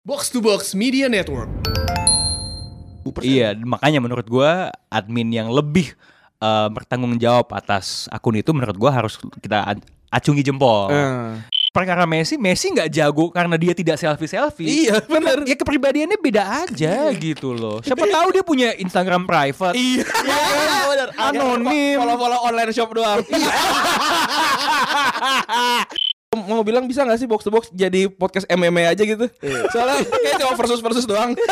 [0.00, 1.52] Box to Box Media Network.
[3.20, 5.92] Iya, makanya menurut gua admin yang lebih
[6.40, 9.76] eh, bertanggung jawab atas akun itu menurut gua harus kita
[10.08, 10.88] acungi jempol.
[10.88, 11.36] Eh.
[11.76, 14.88] Perkara Messi, Messi nggak jago karena dia tidak selfie selfie.
[14.88, 15.44] Iya, bener.
[15.44, 17.84] Ya kepribadiannya beda aja gitu loh.
[17.84, 19.76] Siapa tahu dia punya Instagram private.
[19.76, 20.08] Iya,
[20.96, 21.12] benar.
[21.28, 22.00] Anonim.
[22.00, 23.20] Follow-follow online shop doang.
[26.30, 29.26] Mau bilang bisa gak sih box to box jadi podcast MMA aja gitu?
[29.74, 31.34] Soalnya kayak cuma versus versus doang.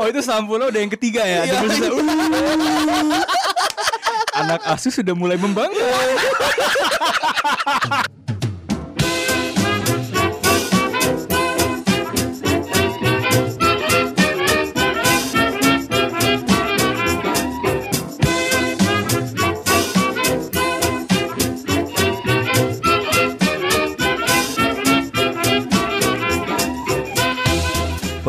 [0.00, 1.44] Oh itu sampulnya udah yang ketiga ya.
[1.44, 1.60] Iya.
[1.60, 1.92] Bisa-
[4.32, 5.76] Anak asuh sudah mulai membangga.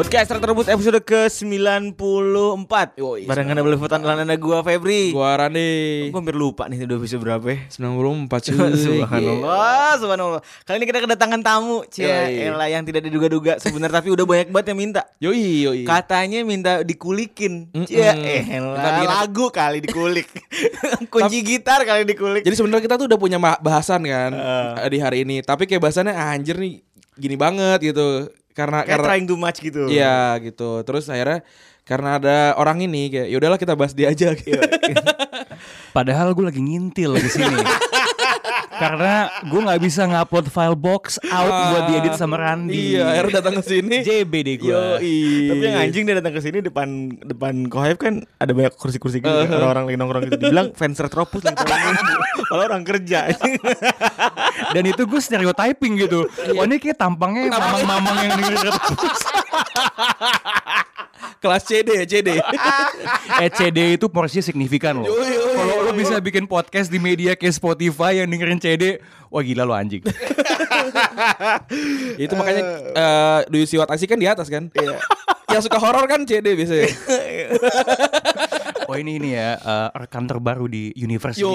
[0.02, 3.30] Podcast Terbut episode ke-94 Yoi.
[3.30, 6.10] Barengan double votan lanana gua Febri Gua Rani.
[6.10, 8.74] Gua hampir lupa nih udah episode berapa ya 94 cuy.
[8.90, 10.42] Subhanallah, subhanallah.
[10.66, 12.50] Kali ini kita kedatangan tamu, Cia, Yoi.
[12.50, 15.02] elah yang tidak diduga-duga sebenarnya tapi udah banyak banget yang minta.
[15.22, 15.82] Yoi, yoi.
[15.86, 17.70] Katanya minta dikulikin.
[17.70, 20.34] Kita elah, bikin- lagu kali dikulik.
[21.14, 22.42] Kunci gitar kali dikulik.
[22.42, 24.90] Jadi sebenarnya kita tuh udah punya bahasan kan Eh.
[24.90, 25.46] di hari ini.
[25.46, 26.82] Tapi kayak bahasannya ah, anjir nih
[27.22, 28.34] gini banget gitu.
[28.52, 29.88] Karena kayak karena trying too much gitu.
[29.88, 30.84] Iya gitu.
[30.84, 31.42] Terus akhirnya
[31.82, 34.60] karena ada orang ini kayak ya udahlah kita bahas dia aja gitu.
[35.98, 37.60] Padahal gue lagi ngintil di sini.
[38.82, 42.98] Karena gue nggak bisa ngupload file box out buat diedit sama Randi.
[42.98, 44.02] Iya, akhirnya datang ke sini.
[44.02, 44.74] JB deh gue.
[45.46, 49.30] Tapi yang anjing dia datang ke sini depan depan Kohib kan ada banyak kursi-kursi gitu
[49.32, 49.48] Uh-huh.
[49.48, 50.36] kan, orang-orang lagi nongkrong gitu.
[50.36, 51.96] Dibilang fans Retropus lagi tolongin.
[52.52, 53.32] Malah orang kerja.
[54.76, 56.26] Dan itu gue stereotyping gitu.
[56.42, 56.58] Iya.
[56.58, 58.66] Wah ini kayak tampangnya mamang-mamang yang dengerin
[61.42, 62.38] Kelas CD ya CD.
[63.42, 65.10] ECD E itu porsinya signifikan loh.
[65.58, 69.02] Kalau lo bisa bikin podcast di media kayak Spotify yang dengerin CD,
[69.34, 70.06] wah gila lo anjing.
[72.22, 72.62] itu makanya
[72.94, 74.70] eh do you see what I see kan di atas kan.
[75.50, 76.94] Yang suka horor kan CD biasanya.
[78.92, 81.48] Oh ini ini ya eh, rekan terbaru di universe Yo,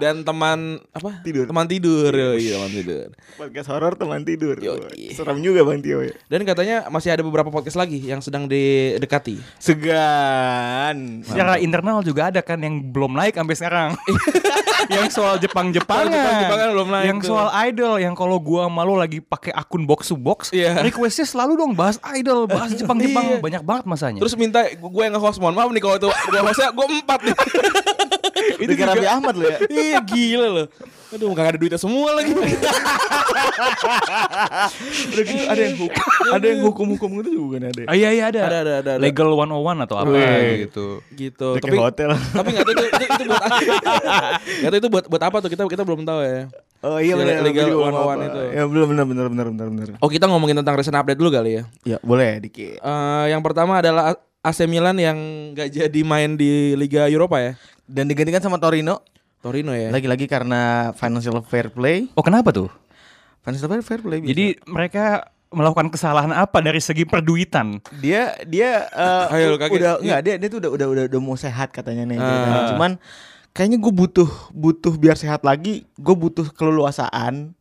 [0.00, 1.20] dan teman apa?
[1.20, 1.44] Tidur.
[1.44, 2.08] Teman tidur.
[2.08, 3.08] Yoi, teman tidur.
[3.36, 4.56] Podcast horor teman tidur.
[4.56, 5.12] Yoi.
[5.12, 6.16] Serem juga Bang Tio ya.
[6.32, 9.44] Dan katanya masih ada beberapa podcast lagi yang sedang didekati.
[9.60, 11.20] Segan.
[11.20, 13.90] Secara internal juga ada kan yang belum naik sampai sekarang.
[14.96, 16.08] yang soal Jepang-Jepangan.
[16.08, 17.28] Soal Jepang-Jepangan belum naik Yang tuh.
[17.28, 20.80] soal idol yang kalau gua malu lagi pakai akun box to box, Iya.
[20.80, 23.44] requestnya selalu dong bahas idol, bahas Jepang-Jepang, Iya.
[23.44, 24.20] banyak banget masanya.
[24.24, 27.34] Terus minta gue yang nge-host mohon maaf nih kalau itu gue hostnya gue empat nih.
[28.62, 29.58] Itu kayak Raffi Ahmad lo ya.
[29.82, 30.66] iya gila loh.
[31.10, 32.30] Aduh gak ada duitnya semua lagi.
[35.10, 37.82] Udah gitu ada yang hukum, ada yang hukum-hukum gitu juga kan ada.
[37.90, 38.40] Ah, iya iya ada.
[38.46, 39.02] Ada, ada, ada, ada.
[39.02, 40.14] Legal 101 atau apa
[40.62, 40.86] gitu.
[41.18, 41.48] gitu.
[41.58, 42.14] Tapi hotel.
[42.14, 45.66] tapi nggak tahu itu, itu, itu buat nggak tahu itu buat buat apa tuh kita
[45.66, 46.46] kita belum tahu ya.
[46.80, 47.44] Oh iya Yang benar.
[47.44, 48.24] legal mau 101 apa.
[48.24, 48.40] itu.
[48.54, 49.86] Ya belum benar benar benar benar benar.
[49.98, 51.62] Oh kita ngomongin tentang recent update dulu kali ya.
[51.82, 52.78] Ya boleh dikit.
[52.78, 55.18] Eh, yang pertama adalah AC Milan yang
[55.52, 57.52] nggak jadi main di Liga Eropa ya.
[57.84, 59.04] Dan digantikan sama Torino.
[59.44, 59.92] Torino ya.
[59.92, 62.08] Lagi-lagi karena financial fair play.
[62.16, 62.72] Oh kenapa tuh?
[63.44, 64.24] Financial fair, fair play.
[64.24, 64.32] bisa.
[64.32, 67.82] Jadi mereka melakukan kesalahan apa dari segi perduitan?
[68.00, 69.76] dia dia eh, Ayo, kaget.
[69.76, 72.16] udah enggak dia dia tuh udah udah udah, udah mau sehat katanya nih.
[72.16, 72.72] Ah.
[72.72, 72.96] Cuman
[73.52, 77.52] kayaknya gue butuh butuh biar sehat lagi, gue butuh keleluasaan.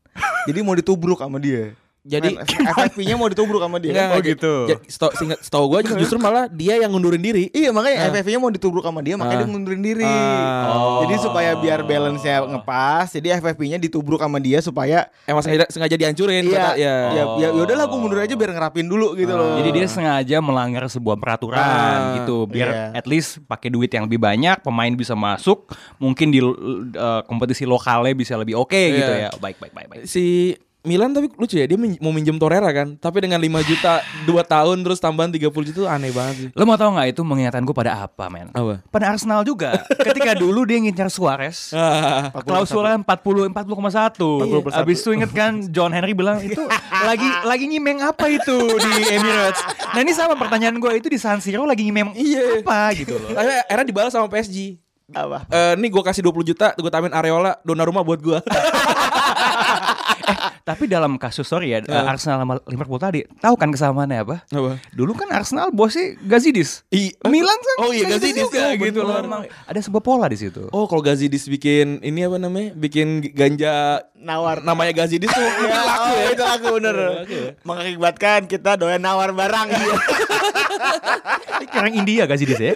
[0.48, 1.76] jadi mau ditubruk sama dia.
[2.10, 3.94] Jadi FFP-nya mau ditubruk sama dia.
[3.94, 4.54] Enggak, Oh, gitu.
[4.86, 7.48] Setahu seingat- setahu gue justru malah dia yang ngundurin diri.
[7.50, 9.42] Iya makanya FFP-nya mau ditubruk sama dia makanya Ah.
[9.42, 10.04] dia ngundurin diri.
[10.04, 11.06] Ah.
[11.06, 16.44] Jadi supaya biar balance-nya ngepas, jadi FFP-nya ditubruk sama dia supaya Emang sengaja, sengaja dihancurin
[16.44, 16.96] Iya, kata- ya.
[17.08, 19.56] ya, ya, ya udahlah gue mundur aja biar ngerapin dulu gitu loh.
[19.56, 22.86] Jadi dia sengaja melanggar sebuah peraturan Ah, gitu biar iya.
[22.96, 26.56] at least pakai duit yang lebih banyak, pemain bisa masuk, mungkin di uh,
[27.24, 29.28] kompetisi lokalnya bisa lebih oke gitu Iya.
[29.28, 29.38] ya.
[29.38, 30.02] Baik baik baik baik.
[30.04, 30.56] Si
[30.90, 34.34] Milan tapi lucu ya dia min- mau minjem Torreira kan tapi dengan 5 juta 2
[34.44, 36.48] tahun terus tambahan 30 juta itu aneh banget sih.
[36.52, 38.50] Lo mau tahu nggak itu mengingatkan gue pada apa, men?
[38.52, 38.82] Apa?
[38.86, 39.86] Pada Arsenal juga.
[40.08, 41.70] Ketika dulu dia ngincar Suarez,
[42.40, 44.74] klausulnya 40 40,1.
[44.74, 46.60] Abis itu inget kan John Henry bilang itu
[47.00, 49.62] lagi lagi nyimeng apa itu di Emirates.
[49.90, 52.62] Nah ini sama pertanyaan gue itu di San Siro lagi nyimeng Iya.
[52.62, 53.30] apa gitu loh.
[53.32, 54.80] Akhirnya, akhirnya dibalas sama PSG.
[55.10, 55.42] apa?
[55.48, 58.38] Eh, nih gue kasih 20 juta, gue tambahin Areola, Donnarumma buat gue.
[60.70, 64.46] Tapi dalam kasus sorry ya Arsenal sama Liverpool tadi, tahu kan kesamaannya apa?
[64.46, 64.78] Apa?
[64.94, 66.86] Dulu kan Arsenal bosnya Gazidis.
[66.90, 69.18] I- Milan kan Oh iya, Gazidis juga ya, gitu loh.
[69.18, 70.70] Emang Ada sebuah pola di situ.
[70.70, 72.78] Oh kalau Gazidis bikin ini apa namanya?
[72.78, 74.62] Bikin ganja Nawar.
[74.62, 76.28] namanya Gazidis tuh Ya, laku oh, ya.
[76.30, 76.96] itu laku bener.
[77.26, 77.52] Laku ya.
[77.66, 79.68] Mengakibatkan kita doyan nawar barang.
[81.60, 82.74] Ini Orang India Gazidis ya.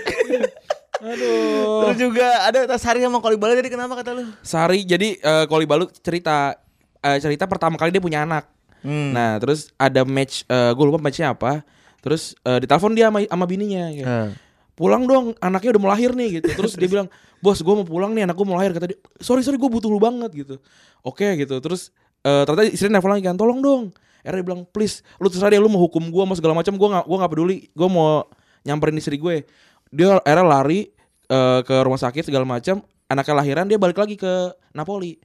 [1.04, 1.84] Aduh.
[1.84, 4.24] Terus juga ada Sari sama Kolibala jadi kenapa kata lu?
[4.40, 6.56] Sari jadi eh, Koli Balu cerita
[7.04, 8.48] eh, cerita pertama kali dia punya anak.
[8.84, 9.16] Hmm.
[9.16, 11.64] Nah, terus ada match gue lupa matchnya apa.
[12.04, 14.30] Terus eh, ditelepon dia sama, sama bininya kayak, Eh.
[14.74, 16.50] Pulang dong, anaknya udah mau lahir nih gitu.
[16.60, 17.08] Terus dia bilang,
[17.40, 19.88] "Bos, gue mau pulang nih, anak gue mau lahir." Kata dia, "Sorry, sorry, gue butuh
[19.88, 20.60] lu banget." gitu.
[21.06, 21.62] Oke gitu.
[21.64, 21.96] Terus
[22.26, 23.84] eh, ternyata istrinya nelfon lagi kan, "Tolong dong."
[24.26, 26.90] Akhirnya dia bilang, "Please, lu terserah dia lu mau hukum gue mau segala macam, gue
[26.90, 27.58] nggak gua nggak peduli.
[27.72, 28.28] Gue mau
[28.66, 29.46] nyamperin istri gue."
[29.94, 30.90] Dia akhirnya lari
[31.30, 35.22] eh, ke rumah sakit segala macam, anaknya lahiran dia balik lagi ke Napoli.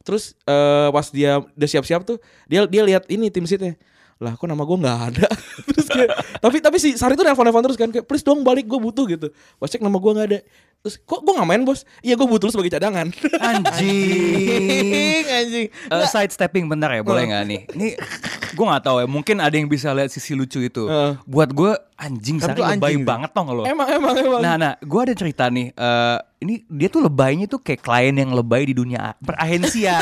[0.00, 2.16] Terus eh, pas dia udah siap-siap tuh
[2.48, 3.76] dia dia lihat ini tim sitnya
[4.20, 5.28] lah kok nama gue nggak ada
[5.72, 6.12] terus kayak
[6.44, 9.08] tapi tapi si Sari tuh nelfon nelfon terus kan kayak please dong balik gue butuh
[9.08, 10.38] gitu pas cek nama gue nggak ada
[10.84, 13.08] terus kok gue nggak main bos iya gue butuh lu sebagai cadangan
[13.48, 15.24] Anjing.
[15.40, 15.66] anjing.
[15.72, 17.60] Eh, side stepping bentar ya, boleh nggak nih?
[17.76, 17.88] Ini
[18.52, 20.84] gue nggak tahu ya, mungkin ada yang bisa lihat sisi lucu itu.
[20.88, 21.16] Heeh.
[21.24, 23.62] Buat gue anjing Tapi Sari lebay anjing banget tau gak lo?
[23.68, 25.76] emang emang emang Nah, nah, gue ada cerita nih.
[25.76, 29.92] eh ini dia tuh lebaynya tuh kayak klien yang lebay di dunia perahensia.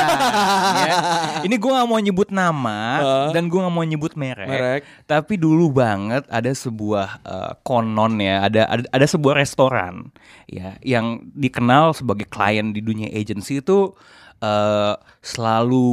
[0.87, 0.95] ya.
[1.43, 3.27] Ini gue nggak mau nyebut nama Heeh.
[3.35, 4.47] dan gue nggak mau nyebut merek.
[4.47, 4.81] Merek.
[5.03, 10.15] Tapi dulu banget ada sebuah eh, konon ya, ada, ada ada sebuah restoran
[10.47, 13.91] ya yang dikenal sebagai klien di dunia agency itu
[14.39, 15.87] eh selalu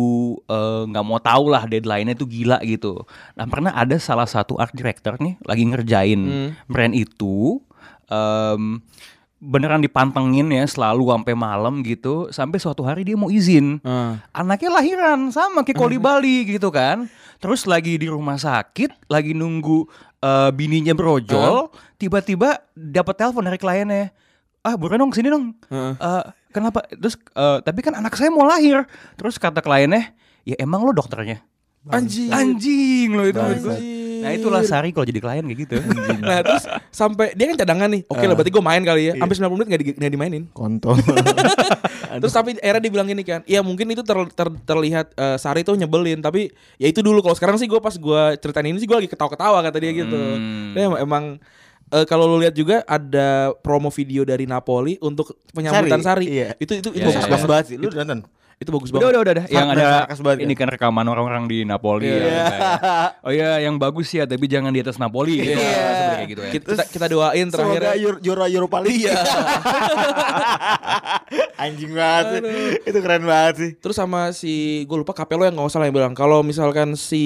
[0.46, 3.02] eh, nggak mau tahu lah deadline-nya tuh gila gitu.
[3.34, 6.20] Nah pernah ada salah satu art director nih lagi ngerjain
[6.70, 7.58] brand itu
[8.06, 8.78] em,
[9.36, 13.82] beneran dipantengin ya selalu sampai malam gitu sampai suatu hari dia mau izin.
[13.84, 14.16] Ah.
[14.32, 17.10] anaknya lahiran sama kayak Koli Bali gitu kan.
[17.36, 19.84] Terus lagi di rumah sakit lagi nunggu
[20.22, 21.68] eh, bininya brojol
[21.98, 24.14] tiba-tiba dapat telepon dari kliennya
[24.66, 25.94] ah buruan dong sini dong Heeh.
[25.94, 28.82] Eh, kenapa terus eh, tapi kan anak saya mau lahir
[29.14, 30.10] terus kata kliennya
[30.42, 31.38] ya emang lo dokternya
[31.86, 33.38] anjing anjing lo itu.
[33.38, 34.18] Anjing.
[34.26, 35.76] nah itulah Sari kalau jadi klien kayak gitu
[36.26, 39.36] nah terus sampai dia kan cadangan nih oke lah berarti gue main kali ya sampai
[39.38, 40.98] 90 menit nggak di, nggak dimainin Kontol.
[42.16, 45.60] Terus tapi era dia bilang gini kan, ya mungkin itu ter- ter- terlihat eh, Sari
[45.60, 46.48] tuh nyebelin, tapi
[46.80, 47.20] ya itu dulu.
[47.20, 50.16] Kalau sekarang sih gue pas gue ceritain ini sih gue lagi ketawa-ketawa kata dia gitu.
[50.16, 50.72] Hmm.
[50.72, 51.24] Dia emang, emang,
[51.88, 56.24] eh, kalau lu lihat juga ada promo video dari Napoli untuk penyambutan Sari.
[56.24, 56.48] Sari, iya.
[56.56, 57.30] Itu itu Iya, itu iya, bagus iya.
[57.30, 57.64] Bagus banget.
[57.66, 57.76] sih.
[57.76, 58.20] Lu udah nonton?
[58.56, 59.04] Itu bagus banget.
[59.04, 59.46] udah udah, udah.
[59.52, 60.64] yang ada banget ini kan?
[60.72, 62.24] rekaman orang-orang di Napoli ya, Iya.
[62.48, 65.60] kayak, Oh iya yang bagus ya tapi jangan di atas Napoli gitu.
[65.60, 65.76] Iya.
[66.16, 66.50] Kayak gitu ya.
[66.56, 67.80] Kita, kita, kita doain terakhir.
[67.84, 69.04] Semoga Euro- juara Europa League.
[69.04, 69.12] Iya.
[71.58, 72.40] Anjing banget sih.
[72.86, 73.70] Itu keren banget sih.
[73.76, 74.52] Terus sama si
[74.84, 77.22] gue lupa Capello yang nggak salah yang bilang kalau misalkan si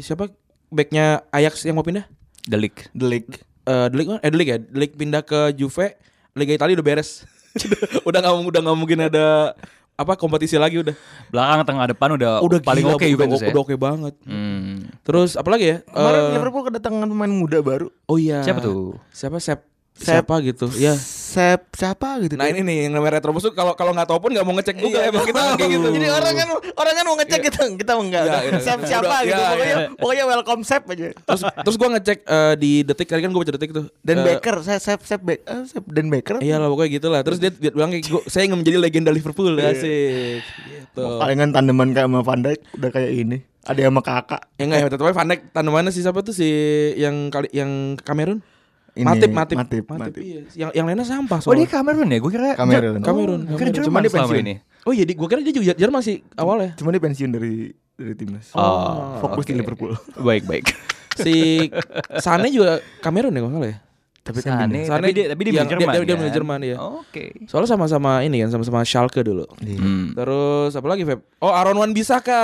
[0.00, 0.34] siapa
[0.66, 2.10] backnya Ajax yang mau pindah?
[2.42, 2.90] Delik.
[2.90, 3.51] Delik.
[3.64, 4.06] Eh Delik?
[4.20, 5.96] Eh Delik ya, Delik pindah ke Juve,
[6.34, 7.24] Liga Italia udah beres.
[8.08, 9.52] udah nggak udah nggak mungkin ada
[9.92, 10.96] apa kompetisi lagi udah.
[11.28, 13.52] Belakang tengah depan udah, paling gila, oke udah, Juventus ya.
[13.52, 14.14] udah oke banget.
[14.24, 14.88] Hmm.
[15.04, 15.76] Terus apa lagi ya?
[15.84, 17.86] Kemarin Eh, Liverpool kedatangan pemain muda baru.
[18.08, 18.40] oh iya.
[18.42, 18.96] Siapa tuh?
[19.12, 19.71] Siapa Sep?
[20.02, 20.14] Sep.
[20.18, 20.66] Siapa gitu?
[20.74, 20.94] Ya.
[21.32, 22.36] Sep siapa gitu.
[22.36, 24.76] Nah ini nih yang namanya Retrobus tuh kalau kalau nggak tahu pun nggak mau ngecek
[24.76, 25.88] Google Iya, emang kita kayak gitu.
[25.88, 28.22] Jadi orang kan orang kan mau ngecek gitu, kita mau enggak.
[28.22, 28.58] Iya, iya.
[28.60, 29.32] Sep siapa Udah, gitu.
[29.32, 29.88] iya, Pokoknya iya.
[29.96, 31.06] pokoknya welcome Sep aja.
[31.14, 33.86] terus terus gue ngecek eh, di detik tadi kan gue baca detik tuh.
[33.98, 36.36] Dan Eh, Baker, saya Sep Sep Baker, eh, Sep dan Baker.
[36.38, 37.20] Iya lah pokoknya gitu lah.
[37.22, 40.44] Terus dia, dia bilang kayak gua, saya ingin menjadi legenda Liverpool asik.
[40.44, 41.04] Gitu.
[41.16, 43.38] Palingan tandeman kayak sama Van Dijk udah kayak ini.
[43.62, 44.42] Ada sama kakak.
[44.58, 46.48] Ya enggak ya, tapi Van Dijk tanamannya sih siapa tuh si
[46.94, 48.44] yang kali yang Kamerun?
[48.92, 50.12] Ini, Matip, Matip, Matip, Matip.
[50.20, 50.40] Iya.
[50.52, 51.68] Yang yang lainnya sampah Oh dia soalnya.
[51.70, 52.18] Kamerun ya?
[52.20, 52.92] Gue kira Kamerun.
[52.92, 53.70] Oh, Kamerun, Gue kira.
[53.72, 54.38] Jerman Cuma dia pensiun.
[54.38, 54.54] ini.
[54.82, 56.76] Oh iya, di- gua kira dia juga Jerman sih awalnya.
[56.76, 58.52] Cuma dia pensiun dari dari timnas.
[58.52, 59.60] Oh, Fokus di oke.
[59.64, 59.92] Liverpool.
[60.18, 60.76] Baik baik.
[61.14, 61.68] Si
[62.24, 63.78] Sane juga Kamerun ya kalau salah ya.
[64.22, 65.82] Tapi kan Sane, Sane tapi dia tapi dia yang- Jerman.
[65.82, 66.20] dia- dia- dia kan?
[66.22, 66.76] milih Jerman, iya.
[66.78, 67.24] Oke.
[67.44, 69.42] Soalnya sama-sama ini kan, sama-sama Schalke dulu.
[69.58, 69.76] Iya.
[69.76, 70.14] Hmm.
[70.14, 71.26] Terus apa lagi Feb?
[71.36, 72.42] Oh Aaron Wan Bisaka.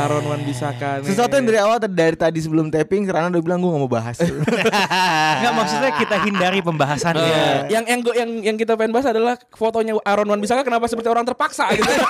[0.00, 1.02] Aaron Wan Bisaka.
[1.02, 1.10] nih.
[1.10, 4.22] Sesuatu yang dari awal dari tadi sebelum tapping Serana udah bilang gue gak mau bahas.
[4.22, 7.26] Enggak maksudnya kita hindari pembahasannya.
[7.26, 10.86] Eh, yang yang gua- yang yang kita pengen bahas adalah fotonya Aaron Wan Bisaka kenapa
[10.86, 11.90] seperti orang terpaksa gitu.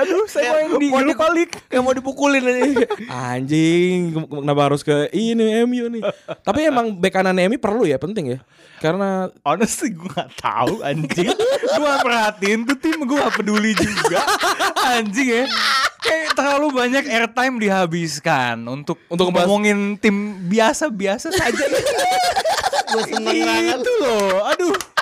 [0.00, 1.56] Aduh, saya mau yang di mau League.
[1.68, 2.84] Kayak mau dipukulin ini.
[3.12, 6.02] Anjing, kenapa harus ke ini MU nih?
[6.40, 8.40] Tapi emang bek kanan MU perlu ya, penting ya.
[8.80, 11.28] Karena Honestly gue gak tahu anjing
[11.76, 14.24] Gue perhatiin tuh tim gue gak peduli juga
[14.96, 15.44] Anjing ya
[16.00, 21.64] Kayak terlalu banyak airtime dihabiskan Untuk Untuk ngomongin tim biasa-biasa saja
[22.88, 23.84] Gue seneng banget.
[23.84, 24.99] Itu loh Aduh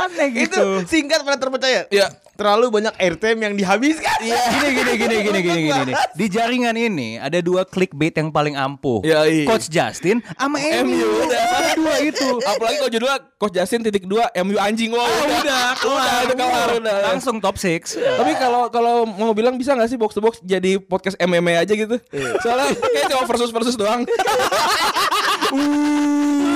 [0.00, 0.64] Aneh Itu gitu.
[0.88, 1.84] singkat pada terpercaya.
[1.92, 2.08] Iya.
[2.40, 4.16] Terlalu banyak airtime yang dihabiskan.
[4.24, 4.32] Gini
[4.72, 5.94] gini gini gini gini gini nih.
[6.18, 9.04] Di jaringan ini ada dua clickbait yang paling ampuh.
[9.04, 9.44] Ya, iya.
[9.44, 10.56] Coach Justin sama
[10.88, 11.20] MU.
[11.28, 12.40] Ada dua itu.
[12.40, 16.96] Apalagi kalau judulnya Coach Justin titik dua MU anjing wah udah udah udah kelar udah.
[17.12, 18.00] Langsung top 6.
[18.00, 21.76] Tapi kalau kalau mau bilang bisa nggak sih box to box jadi podcast MMA aja
[21.76, 22.00] gitu?
[22.40, 24.08] Soalnya kayak cuma versus versus doang.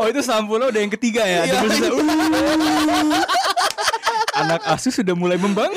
[0.00, 1.44] Oh itu sampulnya udah yang ketiga ya.
[1.60, 3.24] Versus- Uh.
[4.40, 5.76] Anak asuh sudah mulai membangga.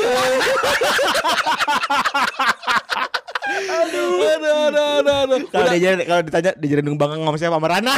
[3.53, 5.39] aduh, aduh, aduh, aduh, aduh.
[5.51, 7.93] Kalau dia kalau ditanya dijarin bangga sama siapa sama Rana.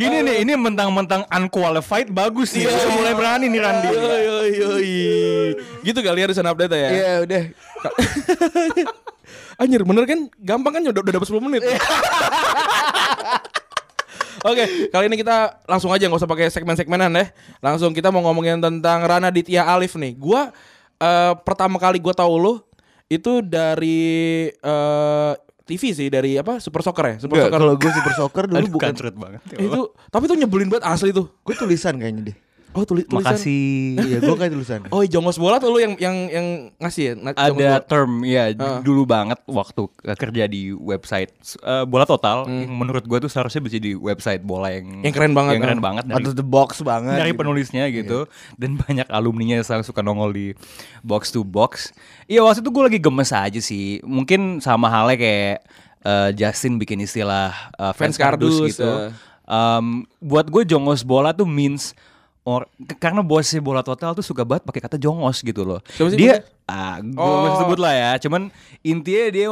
[0.00, 2.66] Gini nih, ini mentang-mentang unqualified bagus nih.
[2.66, 3.88] Udah mulai berani nih Randi.
[3.92, 4.68] Yo, yo, yo.
[5.84, 6.90] Gitu kali ya recent update ya.
[6.90, 7.42] Iya udah.
[9.56, 11.62] Anjir bener kan Gampang kan udah, udah dapat 10 menit
[14.46, 14.62] Oke,
[14.94, 17.26] kali ini kita langsung aja nggak usah pakai segmen-segmenan deh.
[17.58, 20.14] Langsung kita mau ngomongin tentang Rana Ditya Alif nih.
[20.14, 20.54] Gua
[21.02, 22.54] eh, pertama kali gua tahu lo
[23.10, 25.32] itu dari eh,
[25.66, 28.58] TV sih dari apa Super Soccer ya Super Enggak, Soccer kalau gue super soccer dulu
[28.62, 28.86] Aduh, bukan.
[28.94, 29.40] kancret banget.
[29.58, 29.80] itu
[30.14, 32.36] tapi itu nyebelin banget asli tuh Gue tulisan kayaknya deh.
[32.76, 33.96] Oh tulis tulisan Makasih.
[33.96, 34.80] Iya, gue kayak tulisan.
[34.92, 37.80] oh jongos bola tuh lu yang yang yang ngasih ya ada bola.
[37.80, 38.80] term ya Ah.
[38.84, 41.32] dulu banget waktu uh, kerja di website
[41.64, 45.02] uh, bola total yang menurut gue tuh seharusnya bisa di website bola yang Hmm.
[45.02, 45.84] Yang keren banget, yang keren ah.
[45.84, 47.16] banget dari, of the box banget.
[47.18, 47.40] dari gitu.
[47.42, 48.18] penulisnya gitu
[48.60, 50.52] dan banyak alumninya yang selalu suka nongol di
[51.00, 51.90] box to box
[52.30, 55.56] iya waktu itu gue lagi gemes aja sih mungkin sama halnya kayak
[56.06, 59.10] uh, Justin bikin istilah uh, Fans fans kardus, kardus, gitu uh.
[59.46, 61.94] Um, buat gue jongos bola tuh means
[62.46, 65.82] or karena bosnya bola total tuh suka banget pakai kata jongos gitu loh.
[65.90, 67.58] Siapa sih dia ah gue Oh.
[67.58, 68.10] sebut lah ya.
[68.22, 69.50] Cuman intinya dia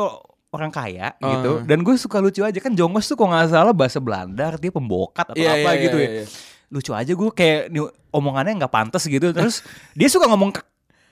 [0.49, 1.27] orang kaya Oh.
[1.29, 1.51] gitu.
[1.67, 5.27] Dan gue suka lucu aja kan jongos tuh kalau nggak salah bahasa Belanda artinya pembokat
[5.27, 6.15] atau Iya, apa iya, gitu iya, ya.
[6.23, 6.25] iya.
[6.71, 7.61] Lucu aja gue kayak
[8.09, 9.35] omongannya nggak pantas gitu.
[9.35, 10.55] Terus dia suka ngomong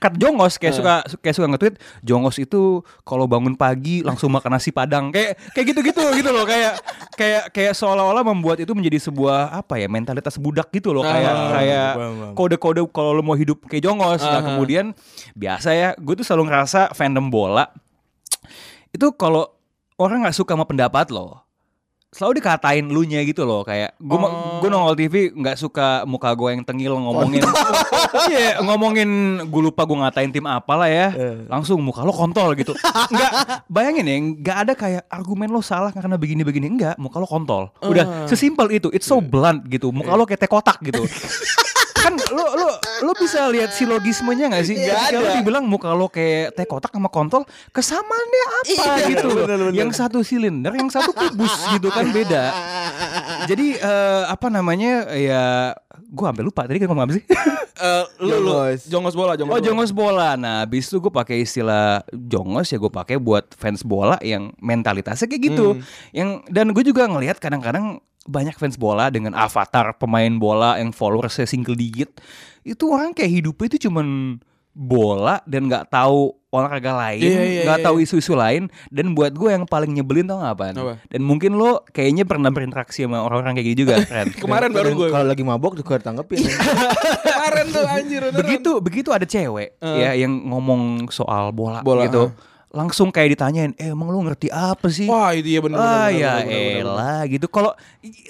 [0.02, 4.74] kat jongos kayak suka kayak suka nge-tweet jongos itu kalau bangun pagi langsung makan nasi
[4.74, 5.14] padang.
[5.14, 6.42] Kayak kayak gitu-gitu gitu loh.
[6.42, 6.82] Kayak
[7.14, 11.06] kayak kayak seolah-olah membuat itu menjadi sebuah apa ya mentalitas budak gitu loh.
[11.06, 12.34] Kayak Ah, kayak paham, paham.
[12.34, 14.18] kode-kode kalau lo mau hidup kayak jongos.
[14.20, 14.46] Nah Aha.
[14.50, 14.90] kemudian
[15.32, 17.70] biasa ya gue tuh selalu ngerasa fandom bola
[18.90, 19.48] itu kalau
[19.96, 21.40] orang nggak suka sama pendapat lo
[22.12, 24.60] selalu dikatain lu nya gitu loh kayak gue Oh.
[24.60, 27.40] gue nongol TV nggak suka muka gue yang tengil ngomongin
[28.30, 29.08] iya ngomongin
[29.48, 31.08] gue lupa gue ngatain tim apa lah ya
[31.48, 32.76] langsung muka lo kontol gitu.
[33.08, 33.32] Nggak
[33.66, 37.72] bayangin ya nggak ada kayak argumen lo salah karena begini begini enggak muka lo kontol.
[37.80, 41.02] Udah sesimpel itu it's so blunt gitu muka lo kayak teh kotak gitu
[42.02, 42.68] kan lo lo
[43.02, 47.06] lo bisa lihat silogismenya nggak sih Ketika lo dibilang muka lo kayak teh kotak sama
[47.06, 52.44] kontol kesamaannya apa gitu loh yang satu silinder yang satu kubus gitu kan beda
[53.46, 57.24] jadi eh, apa namanya ya gue sampai lupa tadi kan ngomong apa sih
[57.72, 58.80] Eh, lu, lu Jongos.
[58.86, 59.66] jongos bola jongos Oh bola.
[59.66, 60.28] jongos bola.
[60.38, 65.26] Nah, habis itu gue pakai istilah jongos ya gue pakai buat fans bola yang mentalitasnya
[65.26, 65.80] kayak gitu.
[66.14, 71.46] Yang dan gue juga ngelihat kadang-kadang banyak fans bola dengan avatar pemain bola yang followersnya
[71.46, 72.22] single digit.
[72.62, 74.38] Itu orang kayak hidupnya itu cuman
[74.72, 77.86] bola dan nggak tahu olahraga lain, Iya, iya, nggak iya.
[77.88, 78.68] tahu isu-isu lain.
[78.92, 80.74] Dan buat gue yang paling nyebelin tau gak apaan?
[80.76, 80.94] Apa?
[81.08, 84.28] Dan mungkin lo kayaknya pernah berinteraksi sama orang-orang kayak gini juga, Ren.
[84.36, 86.44] Kemarin baru Dan gue Kalau lagi mabok juga ditangkepin.
[87.32, 88.38] kemarin tuh anjir beneran.
[88.44, 92.51] begitu begitu ada cewek ya yang ngomong soal bola, Bola, gitu ah.
[92.72, 96.40] Langsung kayak ditanyain eh emang lu ngerti apa sih Wah itu ya bener ah ya
[96.40, 96.80] bener, bener, bener.
[96.88, 97.70] elah gitu kalau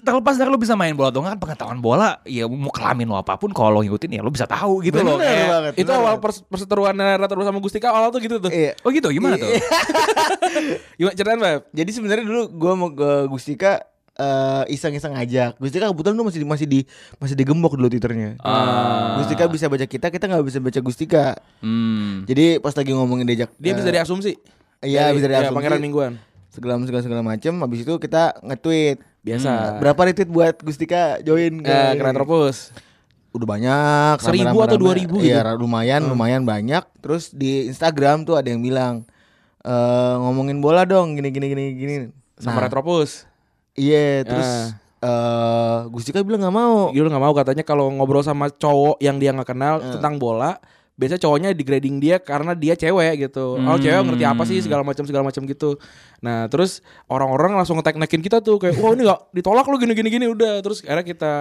[0.02, 3.38] terlepas dari lu bisa main bola atau enggak pengetahuan bola ya mau kelamin lo apa
[3.38, 5.72] pun kalau lo ngikutin ya lu bisa tahu gitu loh Bener kayak banget.
[5.78, 8.50] Itu bener awal pers perseteruan terus sama Gustika awal tuh gitu tuh.
[8.50, 8.74] Iya.
[8.82, 9.46] oh gitu gimana tuh
[10.98, 11.62] Gimana ceritain, Beb?
[11.72, 15.56] Jadi sebenarnya dulu gue mau ke Gustika eh, iseng-iseng ngajak.
[15.56, 16.80] Gustika kebetulan dulu masih di, masih di
[17.16, 18.36] masih digembok dulu twitternya.
[18.40, 19.16] Ah.
[19.18, 21.24] Gustika bisa baca kita, kita nggak bisa baca Gustika.
[21.60, 22.24] hmm.
[22.24, 23.50] Jadi pas lagi ngomongin diajak.
[23.56, 24.36] Dia eh, bisa diasumsi.
[24.82, 25.56] Iya Dari- bisa ya, diasumsi.
[25.56, 26.12] Pangeran Mingguan.
[26.48, 27.54] segala segala segala macam.
[27.60, 28.98] Habis itu kita nge-tweet.
[29.22, 29.50] Biasa.
[29.50, 32.74] Hmm, Berapa retweet buat Gustika join ke Eh, keren Retropus.
[33.32, 35.64] Udah banyak Seribu atau dua ribu Iya gitu?
[35.64, 39.08] lumayan lumayan banyak Terus di Instagram tuh ada yang bilang
[39.62, 41.94] eh ngomongin bola dong gini gini gini gini
[42.36, 43.24] Sama Nah, Retropus.
[43.72, 44.50] Iya terus
[45.02, 45.82] Ah.
[45.82, 49.34] eh Gustika bilang nggak mau Dia nggak mau katanya kalau ngobrol sama cowok yang dia
[49.34, 50.60] nggak kenal tentang bola,
[50.94, 53.58] biasanya cowoknya degrading dia karena dia cewek gitu.
[53.58, 55.80] Oh cewek ngerti apa sih segala macam segala macam gitu.
[56.22, 59.92] Nah terus orang-orang langsung ngetek nekin kita tuh kayak wah ini nggak ditolak lu gini
[59.96, 61.32] gini gini udah terus akhirnya kita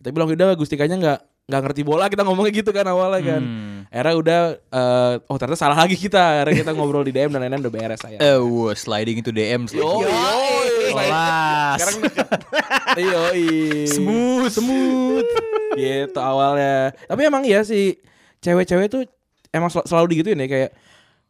[0.00, 1.20] kita bilang udah Gustikanya nggak
[1.50, 3.42] nggak ngerti bola kita ngomongnya gitu kan awalnya kan.
[3.90, 6.40] Akhirnya udah eh, oh ternyata salah lagi kita.
[6.40, 8.16] Akhirnya kita ngobrol di DM dan lain-lain udah beres saya.
[8.16, 10.08] Eh, wah, sliding into DM Yo, yo,
[10.92, 11.76] Kelas.
[11.76, 12.28] Sekarang deket.
[12.96, 13.22] Yo,
[13.86, 15.26] smooth, smooth.
[15.72, 16.90] gitu awalnya.
[17.04, 17.98] Tapi emang iya sih
[18.38, 19.02] cewek-cewek tuh
[19.50, 20.70] emang sel- selalu digituin ya kayak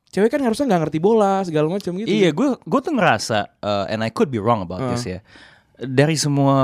[0.08, 2.08] cewek kan harusnya nggak ngerti bola segala macam gitu.
[2.08, 5.20] Iya, gue gue tuh ngerasa, uh, and I could be wrong about this ya.
[5.76, 6.56] Dari semua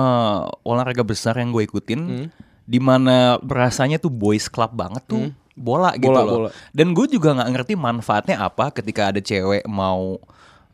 [0.61, 2.27] olahraga besar yang gue ikutin, Hmm.
[2.65, 6.35] di mana berasanya tuh boys club banget tuh bola gitu Bola, loh.
[6.45, 6.51] bola.
[6.71, 10.19] Dan gue juga nggak ngerti manfaatnya apa ketika ada cewek mau,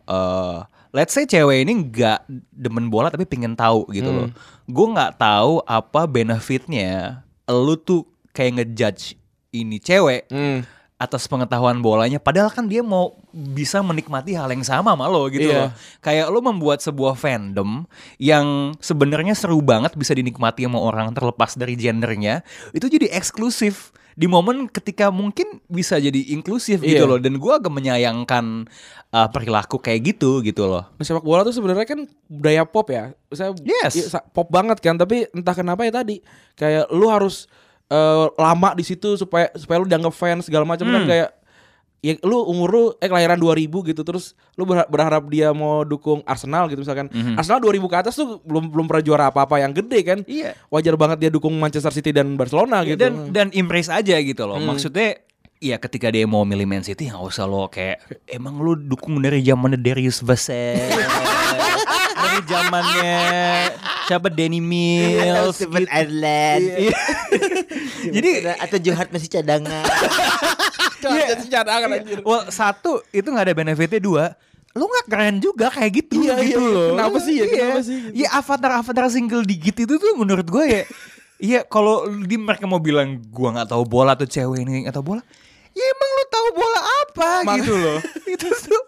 [0.08, 0.58] uh,
[0.92, 4.28] let's say cewek ini nggak demen bola tapi pengen tahu gitu loh.
[4.28, 4.37] Hmm.
[4.68, 7.25] Gue nggak tahu apa benefitnya.
[7.49, 9.16] Lu tuh kayak ngejudge
[9.50, 10.64] ini cewek Hmm.
[10.96, 15.50] atas pengetahuan bolanya padahal kan dia mau bisa menikmati hal yang sama sama lo gitu
[15.50, 15.58] Iya.
[15.66, 15.70] loh.
[15.99, 17.82] Kayak lo membuat sebuah fandom
[18.16, 24.26] yang sebenarnya seru banget bisa dinikmati sama orang terlepas dari gendernya, itu jadi eksklusif di
[24.26, 27.09] momen ketika mungkin bisa jadi inklusif gitu Iya.
[27.09, 28.69] loh dan gua agak menyayangkan
[29.09, 30.85] uh, perilaku kayak gitu gitu loh.
[30.99, 33.12] Sepak bola tuh sebenarnya kan budaya pop ya.
[33.28, 34.12] Saya Yes.
[34.31, 36.21] pop banget kan, tapi entah kenapa ya tadi
[36.54, 37.49] kayak lu harus
[37.88, 41.28] eh, lama di situ supaya supaya lu dianggap fans segala macam kan kayak
[42.02, 46.18] ya lu umur lu eh kelahiran 2000 gitu terus lu berha- berharap dia mau dukung
[46.25, 47.06] Arsenal gitu misalkan.
[47.32, 50.18] Arsenal 2000 ke atas tuh belum belum pernah juara apa-apa yang gede kan.
[50.26, 50.59] Iya.
[50.66, 52.99] Wajar banget dia dukung Manchester City dan Barcelona gitu.
[52.99, 55.23] dan dan embrace aja gitu loh maksudnya
[55.62, 59.38] Iya ketika dia mau milih Man City nggak usah lo kayak emang lu dukung dari
[59.47, 60.75] zamannya Darius Vassell
[62.19, 63.14] dari zamannya
[64.11, 65.95] siapa Danny Mills Stephen gitu.
[65.95, 66.64] Ireland.
[66.83, 66.99] Iya.
[68.19, 69.87] Jadi atau Johat masih cadangan.
[71.02, 72.19] Iya, cadangan anjir.
[72.26, 74.25] well, satu itu nggak ada benefitnya dua
[74.73, 76.73] lu nggak keren juga kayak gitu Iya, gitu iya.
[76.73, 77.45] loh Kenapa sih ya?
[77.45, 77.52] Iya.
[77.52, 78.12] Kenapa sih gitu?
[78.16, 80.83] Iya avatar avatar single digit itu tuh menurut gue ya
[81.42, 85.23] Iya kalau di mereka mau bilang gua nggak tahu bola atau cewek ini tahu bola
[85.72, 87.30] ya emang lu tahu bola apa?
[87.44, 87.98] Mak- gitu loh.
[88.34, 88.84] Itu tuh.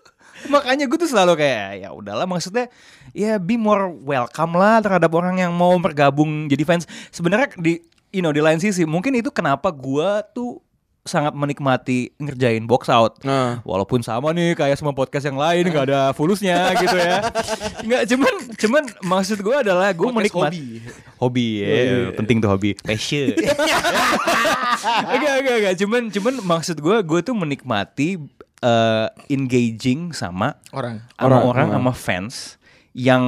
[0.52, 2.68] Makanya gue tuh selalu kayak ya udahlah maksudnya
[3.16, 6.84] ya be more welcome lah terhadap orang yang mau bergabung jadi fans.
[7.08, 7.80] Sebenarnya di
[8.14, 10.63] you know di lain sisi mungkin itu kenapa gua tuh
[11.04, 13.20] sangat menikmati ngerjain box out.
[13.20, 13.61] Nah.
[13.61, 17.20] walaupun sama nih kayak semua podcast yang lain nggak ada fulusnya gitu ya.
[17.84, 20.80] Nggak cuman cuman maksud gue adalah gue Podcast menikmati
[21.20, 21.49] hobi.
[21.61, 22.73] Ya penting tuh hobi.
[22.80, 23.37] Passion.
[25.14, 25.75] Enggak enggak enggak.
[25.80, 28.08] Cuman cuman maksud gue gue tuh menikmati
[28.61, 31.04] eh, engaging sama Orang.
[31.14, 31.68] sama Orang, orang.
[31.76, 32.34] sama fans
[32.94, 33.25] yang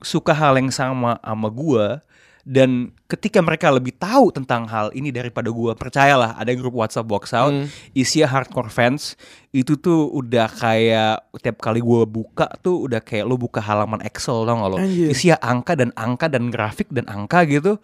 [0.00, 2.00] suka hal yang sama sama gua
[2.50, 7.30] dan ketika mereka lebih tahu tentang hal ini daripada gua percayalah ada grup WhatsApp box
[7.30, 7.70] out Hmm.
[7.94, 9.14] isinya hardcore fans
[9.50, 14.42] itu tuh udah kayak tiap kali gua buka tuh udah kayak lo buka halaman Excel
[14.42, 15.14] tau gak lo Anjir.
[15.14, 17.78] isinya angka dan angka dan grafik dan angka gitu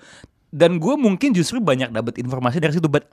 [0.50, 3.06] dan gua mungkin justru banyak dapat informasi dari situ but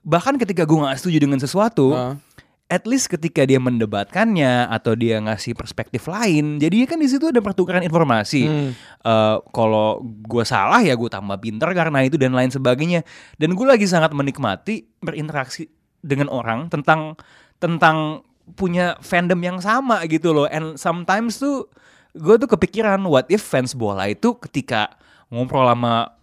[0.00, 2.14] bahkan ketika gua nggak setuju dengan sesuatu Ah.
[2.66, 7.38] At least ketika dia mendebatkannya atau dia ngasih perspektif lain, jadi kan di situ ada
[7.38, 8.42] pertukaran informasi.
[8.46, 8.70] Hmm.
[9.06, 13.06] Eh, Kalau gue salah ya gue tambah pinter karena itu dan lain sebagainya.
[13.38, 15.70] Dan gue lagi sangat menikmati berinteraksi
[16.02, 17.14] dengan orang tentang
[17.62, 18.26] tentang
[18.58, 20.50] punya fandom yang sama gitu loh.
[20.50, 21.70] And sometimes tuh
[22.18, 24.98] gue tuh kepikiran what if fans bola itu ketika
[25.30, 26.16] ngobrol sama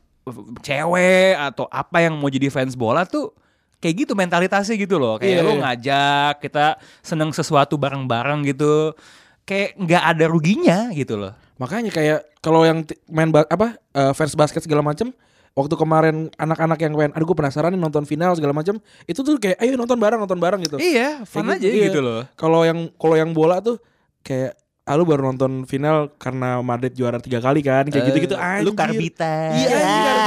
[0.63, 3.36] cewek atau apa yang mau jadi fans bola tuh
[3.84, 5.60] kayak gitu mentalitasnya gitu loh kayak Iya, lo iya.
[5.62, 6.65] ngajak kita
[7.04, 8.96] seneng sesuatu bareng-bareng gitu
[9.43, 14.34] kayak nggak ada ruginya gitu loh Makanya kayak kalau yang main ba- apa eh, fans
[14.34, 15.12] basket segala macam
[15.54, 19.38] waktu kemarin anak-anak yang pengen aduh gue penasaran nih nonton final segala macam itu tuh
[19.38, 20.82] kayak ayo nonton bareng nonton bareng gitu.
[20.82, 21.84] iya fun Kayak aja iya.
[21.86, 23.78] gitu loh Kalau yang kalau yang bola tuh
[24.26, 28.60] kayak ah lu baru nonton final karena Madrid juara tiga kali kan kayak gitu-gitu Eh,
[28.60, 28.76] lu anjir.
[28.76, 29.67] karbitan Iya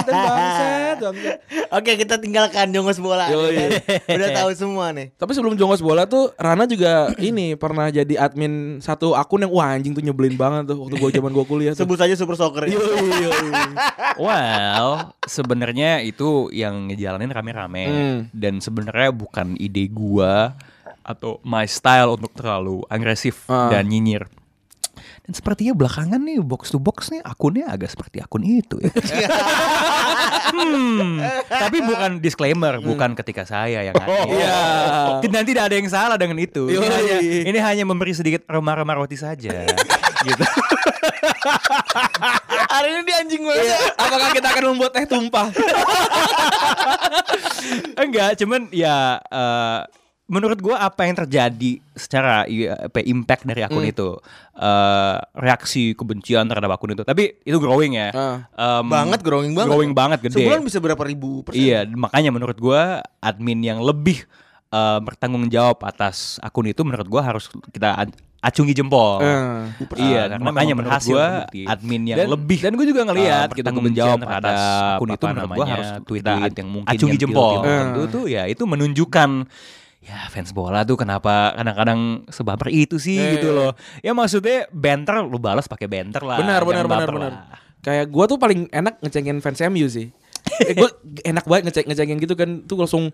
[0.03, 0.07] bangsat,
[0.99, 1.38] bangsat.
[1.69, 3.29] Oke, kita tinggalkan jongos bola.
[3.29, 3.37] Nih
[3.69, 3.71] kan.
[4.09, 5.12] Udah tahu semua nih.
[5.12, 9.69] Tapi sebelum jongos bola tuh Rana juga ini pernah jadi admin satu akun yang wah
[9.71, 11.85] anjing tuh nyebelin banget tuh waktu gua zaman gua kuliah tuh.
[11.85, 12.64] Sebut saja Super Soccer.
[12.64, 12.81] ya.
[14.16, 14.88] well
[15.23, 18.19] sebenarnya itu yang ngejalanin rame-rame Hmm.
[18.33, 20.57] dan sebenarnya bukan ide gua
[21.03, 23.69] atau my style untuk terlalu agresif Ah.
[23.69, 24.27] dan nyinyir
[25.26, 28.94] dan sepertinya belakangan nih box to box nih akunnya agak seperti akun itu ya.
[30.54, 31.18] hmm,
[31.50, 34.22] tapi bukan disclaimer, bukan ketika saya yang ngasih.
[34.22, 34.38] Hmm.
[34.38, 34.56] iya.
[35.26, 36.70] Dan tidak ada yang salah dengan itu.
[36.70, 36.94] Ini Yoi.
[36.94, 39.66] hanya, ini hanya memberi sedikit remah-remah roti saja.
[40.30, 40.44] gitu.
[42.70, 43.66] Hari ini dia anjing banget.
[43.66, 45.50] Iya, apakah kita akan membuat teh tumpah?
[48.06, 49.78] Enggak, cuman ya eh,
[50.26, 53.92] menurut gua apa yang terjadi secara apa, impact dari akun Hmm.
[53.94, 54.08] itu
[54.56, 57.06] eh, reaksi kebencian terhadap akun itu.
[57.06, 58.08] Tapi itu growing ya.
[58.10, 58.38] Ah.
[58.82, 59.70] Em, Banget growing banget.
[59.70, 60.42] Growing banget gede.
[60.42, 61.62] Sebulan bisa berapa ribu persen?
[61.62, 64.26] Iya, makanya menurut gua admin yang lebih
[64.66, 68.02] eh, bertanggung jawab atas akun itu menurut gua harus kita
[68.42, 69.18] acungi jempol.
[69.22, 69.74] Eh.
[69.98, 71.26] Iya, karena makanya menurut gue
[71.66, 74.60] admin yang Dan- lebih dan gue juga ngeliat uh, gitu, bertanggung kebencian jawab terhadap atas
[74.94, 77.50] akun itu menurut gue harus tweet tweet yang mungkin acungi yang jempol.
[77.50, 77.58] Eh.
[77.58, 79.30] tertentu tuh ya itu menunjukkan
[80.07, 83.73] ya fans bola tuh kenapa kadang-kadang sebaper itu sih Iya, gitu iya, loh.
[84.07, 86.38] Ya maksudnya banter lu balas pakai banter lah.
[86.38, 87.33] Benar, benar, benar, benar.
[87.35, 87.59] lah.
[87.83, 90.14] Kayak gua tuh paling enak ngecengin fans MU sih.
[90.62, 90.90] eh, gue
[91.27, 93.11] enak banget ngecek ngecengin gitu kan tuh langsung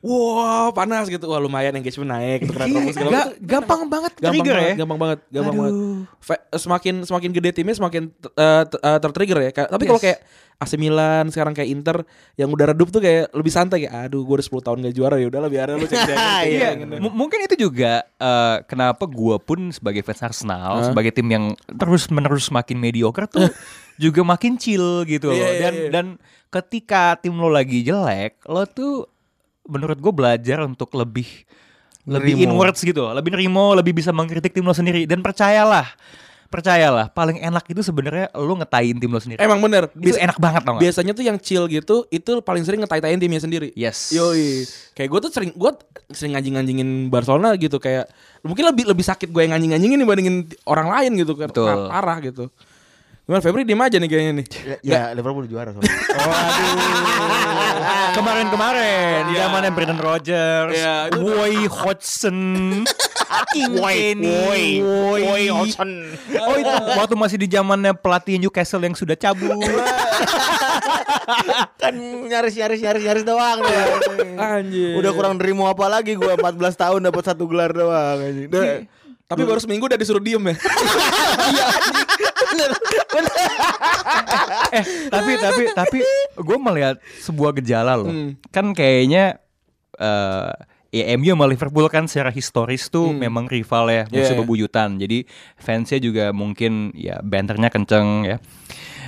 [0.00, 4.32] wah panas gitu wah lumayan engagement naik gitu kan Iya, segala ga- gampang banget gampang
[4.34, 4.74] trigger banget, ya.
[4.76, 5.60] gampang banget gampang Aduh.
[5.60, 5.74] banget
[6.20, 10.06] Fe- semakin semakin gede timnya semakin uh, uh, tertrigger ya tapi kalau Yes.
[10.06, 10.20] kayak
[10.56, 12.00] AC Milan sekarang kayak Inter
[12.34, 15.16] yang udah redup tuh kayak lebih santai kayak aduh gue udah 10 tahun gak juara
[15.16, 20.00] ya udahlah biar lu cek Iya, M- mungkin itu juga eh, kenapa gua pun sebagai
[20.00, 20.86] fans Arsenal, Hah?
[20.86, 23.52] sebagai tim yang terus menerus makin mediocre tuh
[24.00, 25.36] juga makin chill gitu loh.
[25.36, 25.88] Iya, iya, Dan iya.
[25.90, 26.06] dan
[26.48, 29.04] ketika tim lo lagi jelek, lo tuh
[29.66, 31.26] menurut gue belajar untuk lebih
[32.06, 35.90] lebih inwards gitu, lebih nerimo, lebih bisa mengkritik tim lo sendiri dan percayalah.
[36.46, 39.42] Percayalah, paling enak itu sebenarnya lo ngetain tim lo sendiri.
[39.42, 40.82] emang bener itu Bisa- enak banget tau gak?
[40.86, 44.14] biasanya tuh yang chill gitu itu paling sering ngetai-taiin timnya sendiri Yes.
[44.14, 44.62] Yoi,
[44.94, 45.70] kayak gue tuh sering gue
[46.14, 48.06] sering nganjing-nganjingin Barcelona gitu kayak
[48.46, 51.50] mungkin lebih lebih sakit gue yang nganjing-nganjingin dibandingin orang lain gitu kan
[51.90, 52.46] parah gitu.
[53.26, 54.46] Gimana Febri diem aja nih kayaknya nih.
[54.86, 55.90] Ya, Liverpool juara soalnya.
[58.14, 62.38] Kemarin-kemarin zamannya Brendan Rodgers, Iya, Roy Hodgson,
[63.50, 65.90] King Kenny, Roy Hodgson.
[66.38, 69.52] Oh itu waktu masih di zamannya pelatih Newcastle yang sudah cabut.
[71.82, 71.92] kan
[72.30, 73.84] nyaris nyaris nyaris nyaris doang deh.
[74.38, 74.94] Anjir.
[74.96, 78.46] Udah kurang nerimo apa lagi gua 14 tahun dapat satu gelar doang anjing.
[78.46, 78.86] Udah-
[79.26, 80.54] Tapi baru seminggu udah disuruh diem ya.
[84.76, 85.98] eh tapi tapi tapi
[86.36, 88.10] gue melihat sebuah gejala loh.
[88.10, 88.36] Hmm.
[88.52, 89.40] Kan kayaknya
[89.96, 90.52] eh
[90.96, 94.40] ya MU sama Liverpool kan secara historis tuh memang rival ya, musuh Yeah.
[94.40, 94.96] bebuyutan.
[94.96, 95.28] Jadi
[95.60, 98.36] fansnya juga mungkin ya banternya kenceng ya.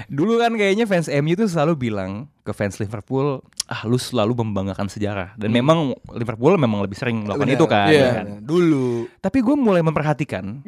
[0.09, 4.89] Dulu kan kayaknya fans MU tuh selalu bilang ke fans Liverpool, ah lu selalu membanggakan
[4.89, 5.35] sejarah.
[5.37, 7.89] Dan memang Liverpool memang lebih sering melakukan itu kan.
[7.91, 7.99] Iya.
[8.01, 8.27] ya kan?
[8.41, 9.09] Dulu.
[9.21, 10.63] Tapi gue mulai memperhatikan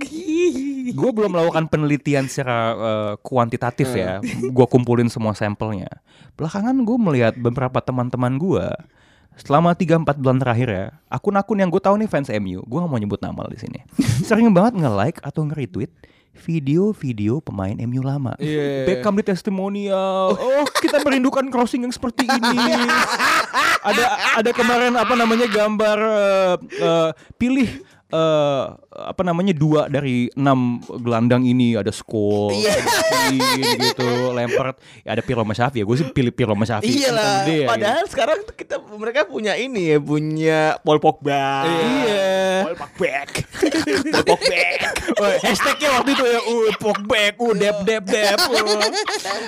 [0.98, 4.18] Gue belum melakukan penelitian secara eh, kuantitatif ya.
[4.56, 5.88] Gue kumpulin semua sampelnya.
[6.40, 8.64] Belakangan gue melihat beberapa teman-teman gue
[9.36, 12.96] Selama 3-4 bulan terakhir ya Akun-akun yang gue tahu nih fans MU Gue gak mau
[12.96, 13.84] nyebut nama di sini.
[14.28, 15.92] Sering banget nge-like atau nge-retweet
[16.30, 18.38] Video-video pemain MU lama.
[18.38, 18.86] Iya.
[18.86, 20.38] Beckham di testimonial.
[20.38, 22.56] Oh kita merindukan crossing yang seperti ini.
[23.82, 30.82] Ada ada kemarin apa namanya gambar eh, eh, Pilih eh apa namanya dua dari enam
[31.00, 35.84] gelandang ini ada Scholes, ada Keane gitu, Lampard, ya ada Pirlo sama Xavi ya.
[35.86, 36.90] Gue sih pilih Pirlo sama Xavi.
[36.90, 37.46] Iya lah.
[37.46, 41.64] Dia, Padahal sekarang tuh kita mereka punya ini ya, punya Paul Pogba.
[41.64, 42.66] Iya.
[42.66, 43.14] Paul Pogba.
[43.30, 44.22] gitu.
[44.26, 44.62] Pogba.
[45.20, 48.38] Oh, hashtagnya waktu itu ya, uh, Pogba, uh, dep dep dep.
[48.38, 48.90] uh.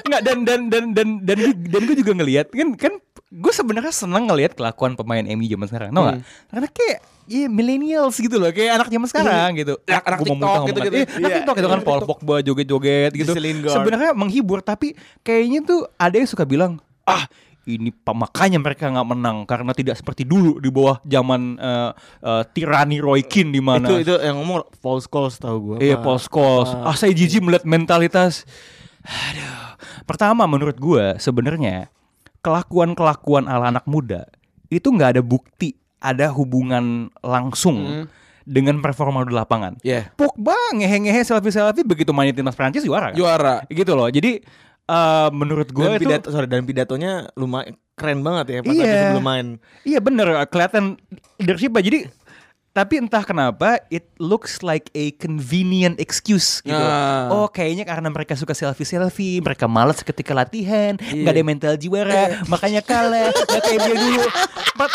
[0.06, 2.94] Nggak dan dan dan dan dan dan gue juga ngelihat kan kan
[3.32, 6.20] gue sebenarnya seneng ngelihat kelakuan pemain MU zaman sekarang, tau nggak?
[6.52, 9.78] Karena kayak Iya millennials gitu loh kayak anak zaman sekarang gitu.
[9.86, 10.96] Anak-anak Gua mau TikTok muntah gitu-gitu.
[10.98, 12.00] ngomong, Eh, anak Iya, TikTok gitu kan iya, Paul.
[12.02, 13.32] Pogba joget-joget gitu.
[13.70, 17.24] Sebenarnya menghibur tapi kayaknya tuh ada yang suka bilang ah
[17.62, 21.90] ini makanya mereka nggak menang karena tidak seperti dulu di bawah zaman eh,
[22.26, 25.76] eh, tirani Roy Keane di mana Itu itu yang ngomong Paul Scholes tahu gua.
[25.78, 26.02] Iya.
[26.02, 26.74] Paul Scholes.
[26.74, 28.42] Ah saya jijik melihat mentalitas.
[29.06, 29.78] Aduh.
[30.02, 31.86] Pertama menurut gue sebenarnya
[32.42, 34.26] kelakuan-kelakuan ala anak muda
[34.68, 38.06] itu nggak ada bukti ada hubungan langsung
[38.42, 39.78] dengan performa di lapangan.
[39.80, 40.10] Iya.
[40.18, 43.14] Pogba ngehe-ngehe selfie-selfie begitu main timnas Prancis juara.
[43.14, 43.16] kan?
[43.16, 43.56] Juara.
[43.70, 44.10] Gitu loh.
[44.10, 44.42] Jadi
[44.82, 48.94] eh, menurut gue Dan itu pidato sorry dan pidatonya lumayan keren banget ya pas Iya.
[49.14, 49.46] sebelum main.
[49.86, 50.98] Iya bener kelihatan
[51.38, 52.10] leadership jadi
[52.72, 56.72] tapi entah kenapa it looks like a convenient excuse gitu.
[56.72, 57.28] Ah.
[57.28, 61.20] Oh kayaknya karena mereka suka selfie selfie, mereka malas ketika latihan, Iya.
[61.20, 63.28] nggak ada mental juara, makanya kalah.
[63.28, 64.22] Nggak kayak dia dulu.
[64.80, 64.92] But,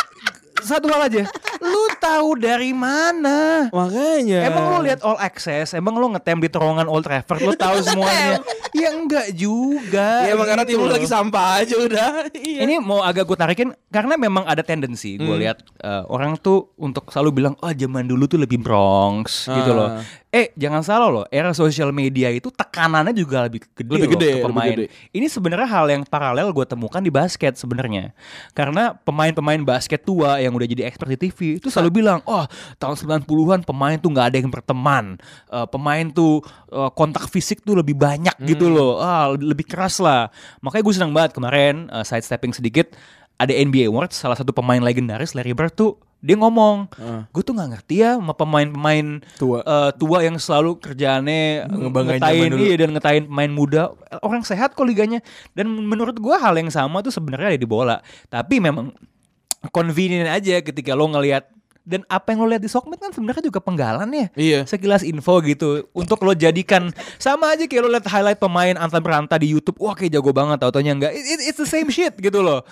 [0.59, 1.21] satu hal aja,
[1.59, 3.69] lu tahu dari mana?
[3.69, 4.39] Makanya.
[4.43, 8.41] Emang lu lihat all access, emang lu ngetem di terowongan Old Trafford, lu tahu semuanya?
[8.71, 10.23] ya enggak juga.
[10.23, 10.93] Ya emang karena gitu tim lu loh.
[10.93, 12.09] lagi sampah aja udah.
[12.37, 12.63] Iya.
[12.63, 15.41] Ini mau agak gue tarikin karena memang ada tendensi gue Hmm.
[15.41, 19.75] lihat eh, orang tuh untuk selalu bilang oh zaman dulu tuh lebih Bronx gitu Ah.
[19.75, 19.89] loh.
[20.37, 24.29] Eh jangan salah loh, era sosial media itu tekanannya juga lebih gede Lebih loh gede,
[24.29, 24.75] ke lebih pemain.
[24.77, 24.85] gede.
[25.09, 28.13] Ini sebenarnya hal yang paralel gue temukan di basket sebenarnya.
[28.53, 32.45] Karena pemain-pemain basket tua yang udah jadi expert di TV itu selalu bilang, "Oh,
[32.77, 35.17] tahun 90-an pemain tuh nggak ada yang berteman.
[35.49, 38.75] Eh, pemain tuh eh, kontak fisik tuh lebih banyak gitu Hmm.
[38.77, 38.93] loh.
[39.01, 40.29] Ah, lebih keras lah."
[40.61, 42.93] Makanya gue senang banget kemarin eh, sidestepping sedikit
[43.37, 47.21] ada NBA Awards salah satu pemain legendaris Larry Bird tuh dia ngomong, Heeh.
[47.29, 49.61] gue tuh nggak ngerti ya sama pemain-pemain Tua.
[49.61, 53.93] eh, tua yang selalu kerjaannya ngetain iya dan ngetain pemain muda.
[54.25, 55.21] Orang sehat kok liganya.
[55.53, 58.01] Dan menurut gua hal yang sama tuh sebenarnya ada di bola.
[58.27, 58.97] Tapi memang
[59.69, 61.49] convenient aja ketika lo ngelihat
[61.87, 64.27] dan apa yang lo lihat di sokmed kan sebenarnya juga penggalan ya.
[64.35, 64.59] Iya.
[64.67, 65.87] sekilas info gitu.
[65.95, 69.95] Untuk lo jadikan sama aja kayak lo lihat highlight pemain antar beranta di YouTube wah
[69.95, 72.67] kayak jago banget tau taunya enggak It- it- it's the same shit gitu loh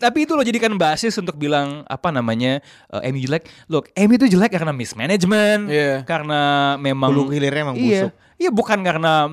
[0.00, 4.26] tapi itu lo jadikan basis untuk bilang apa namanya eh, MU jelek look MU itu
[4.32, 6.02] jelek karena mismanagement Iya.
[6.08, 8.12] karena memang hilirnya emang iya, busuk.
[8.40, 9.28] iya bukan karena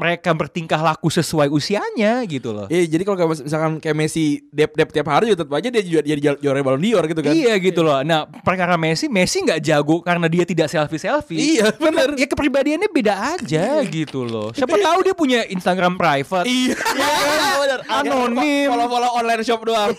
[0.00, 4.94] mereka bertingkah laku sesuai usianya gitu loh Iya, jadi kalau misalkan kayak Messi dep dep
[4.94, 7.34] tiap hari juga tetap aja dia juga jadi juara Ballon d'Or gitu kan.
[7.34, 7.98] Iya gitu loh.
[8.06, 11.58] Nah perkara Messi, Messi nggak jago karena dia tidak selfie selfie.
[11.58, 12.14] Iya, bener.
[12.14, 14.54] Ya kepribadiannya beda aja gitu loh.
[14.54, 16.46] Siapa tahu dia punya Instagram private.
[16.46, 16.78] Iya.
[17.66, 17.80] benar.
[17.90, 18.70] Anonim.
[18.70, 19.90] Follow-follow online shop doang.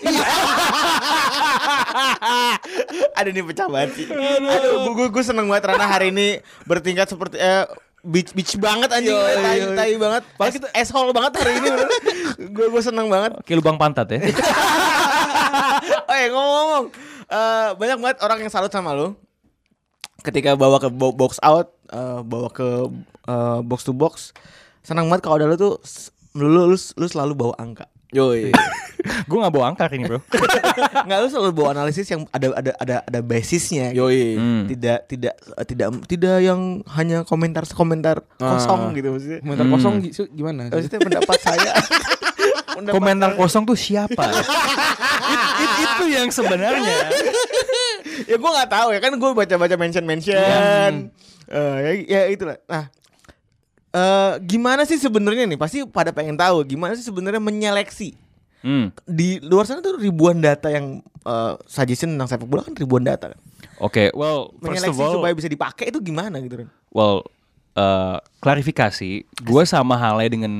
[3.20, 4.06] Ada nih pecah banget sih.
[4.08, 7.68] Aduh, gue gue seneng banget Rana hari ini bertingkat seperti eh
[8.02, 10.22] beach beach banget anjing, tai, tai banget.
[10.34, 11.68] Padahal kita asshole banget hari ini.
[12.48, 13.38] gue gue seneng banget.
[13.42, 14.20] Kayak lubang pantat ya.
[15.82, 16.84] Oh ya ngomong-ngomong,
[17.26, 19.14] eh, banyak banget orang yang salut sama lu.
[20.22, 22.68] Ketika bawa ke bo- box out, eh, bawa ke
[23.24, 24.30] eh, box to box,
[24.80, 27.88] senang banget kalau ada lu tuh s- lu, lu, lu selalu bawa angka.
[28.12, 28.52] Yoi.
[29.28, 30.20] Gue nggak bawa angka ini bro.
[31.08, 33.90] Nggak lu selalu bawa analisis yang ada ada ada ada basisnya.
[33.90, 34.36] Yoi.
[34.36, 34.62] Hmm.
[34.68, 38.94] Tidak tidak eh, tidak tidak yang hanya komentar komentar kosong Ah.
[38.94, 39.38] gitu maksudnya.
[39.40, 39.74] Komentar Hmm.
[39.74, 40.68] kosong gitu gimana?
[40.68, 41.72] Maksudnya pendapat saya.
[42.72, 43.40] Pendapat Komentar saya.
[43.40, 44.24] kosong tuh siapa?
[44.28, 44.46] It-
[45.58, 46.96] it- itu yang sebenarnya.
[48.22, 50.92] ya gue nggak tahu ya kan gue baca baca mention mention
[51.48, 52.86] Eh, ya, ya itulah nah
[53.92, 58.16] eh gimana sih sebenarnya nih pasti pada pengen tahu gimana sih sebenarnya menyeleksi
[58.62, 58.94] Hmm.
[59.02, 63.34] di luar sana tuh ribuan data yang eh, suggestion tentang sepak bola kan ribuan data
[63.34, 63.40] kan
[63.82, 67.26] Oke, well first of menyeleksi all, supaya bisa dipakai itu gimana gitu kan Well,
[67.74, 70.52] eh, klarifikasi, gue sama halnya dengan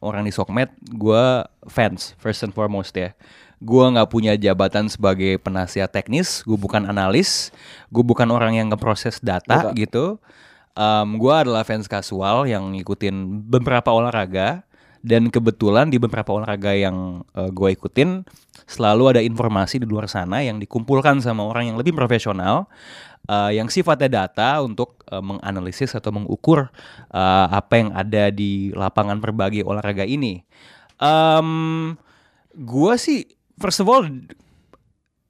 [0.00, 1.24] orang di Sokmed, gue
[1.68, 3.12] fans first and foremost ya.
[3.60, 7.52] Gue nggak punya jabatan sebagai penasihat teknis, gue bukan analis,
[7.88, 9.76] gue bukan orang yang ngeproses data Data.
[9.76, 10.16] gitu.
[11.20, 14.64] Gue adalah fans kasual yang ngikutin beberapa olahraga
[15.04, 18.24] dan kebetulan di beberapa olahraga yang gue ikutin
[18.70, 22.70] selalu ada informasi di luar sana yang dikumpulkan sama orang yang lebih profesional
[23.26, 26.70] eh, yang sifatnya data untuk eh, menganalisis atau mengukur
[27.10, 30.46] eh, apa yang ada di lapangan berbagai olahraga ini.
[31.02, 31.98] Um,
[32.54, 33.26] gue sih
[33.58, 34.06] first of all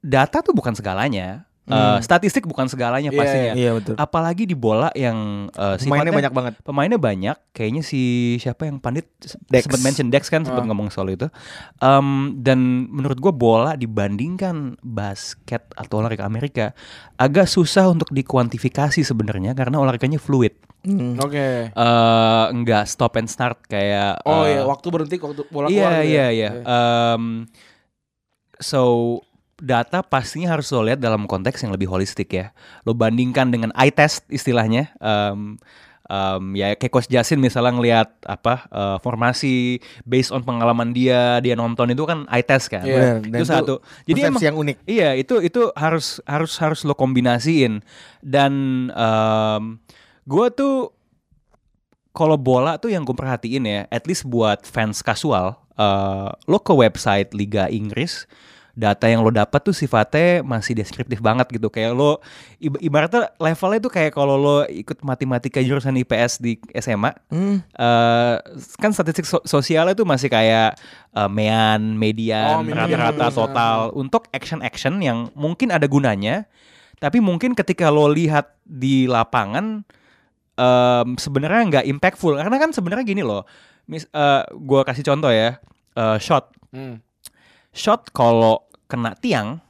[0.05, 1.49] data tuh bukan segalanya.
[1.71, 3.53] Eh, statistik bukan segalanya Iya, pastinya.
[3.55, 3.95] iya, betul.
[3.95, 5.17] Apalagi di bola yang
[5.49, 6.53] eh, Pemainnya sifatnya- banyak banget.
[6.61, 7.37] Pemainnya banyak.
[7.51, 8.01] Kayaknya si
[8.37, 9.07] siapa yang pandit
[9.47, 9.65] Dex.
[9.65, 10.69] sempat mention Dex kan sempat Ah.
[10.69, 11.31] ngomong soal itu.
[11.79, 16.75] Em, dan menurut gua bola dibandingkan basket atau olahraga Amerika
[17.15, 20.53] agak susah untuk dikuantifikasi sebenarnya karena olahraganya fluid.
[20.81, 21.15] Hmm.
[21.17, 21.69] Oke.
[21.69, 25.93] eh nggak stop and start kayak Oh eh, iya, waktu berhenti waktu bola Iya keluar
[25.99, 26.29] gitu iya ya.
[26.33, 26.51] iya.
[27.13, 27.25] Em,
[28.57, 28.81] so
[29.61, 32.51] data pastinya harus lo lihat dalam konteks yang lebih holistik ya.
[32.83, 34.91] Lo bandingkan dengan eye test istilahnya.
[34.99, 35.61] Em,
[36.11, 41.55] em, ya kayak Coach Jasin misalnya ngelihat apa eh, formasi based on pengalaman dia dia
[41.55, 42.83] nonton itu kan eye test kan.
[42.83, 43.31] Iya, benar.
[43.31, 43.75] Dan itu satu.
[44.09, 44.77] Jadi emang yang unik.
[44.89, 47.85] Iya, itu itu harus harus harus lo kombinasiin
[48.25, 48.53] dan
[48.91, 49.79] em
[50.31, 50.95] gue tuh
[52.11, 56.75] kalau bola tuh yang gue perhatiin ya, at least buat fans kasual, eh, lo ke
[56.75, 58.27] website Liga Inggris,
[58.81, 61.69] data yang lo dapat tuh sifatnya masih deskriptif banget gitu.
[61.69, 62.25] Kayak lo
[62.57, 67.61] ib- ibaratnya levelnya tuh kayak kalau lo ikut matematika jurusan IPS di SMA, Hmm.
[67.63, 68.35] eh,
[68.75, 73.37] kan statistik so- sosialnya tuh masih kayak eh, mean, median, Oh, median, rata-rata benar.
[73.37, 76.49] total untuk action-action yang mungkin ada gunanya,
[76.97, 79.83] tapi mungkin ketika lo lihat di lapangan
[80.55, 83.43] em, sebenarnya nggak impactful karena kan sebenarnya gini loh,
[83.85, 85.57] mis, eh, gua kasih contoh ya,
[85.95, 87.01] eh, shot, Hmm.
[87.71, 89.63] shot kalau kena tiang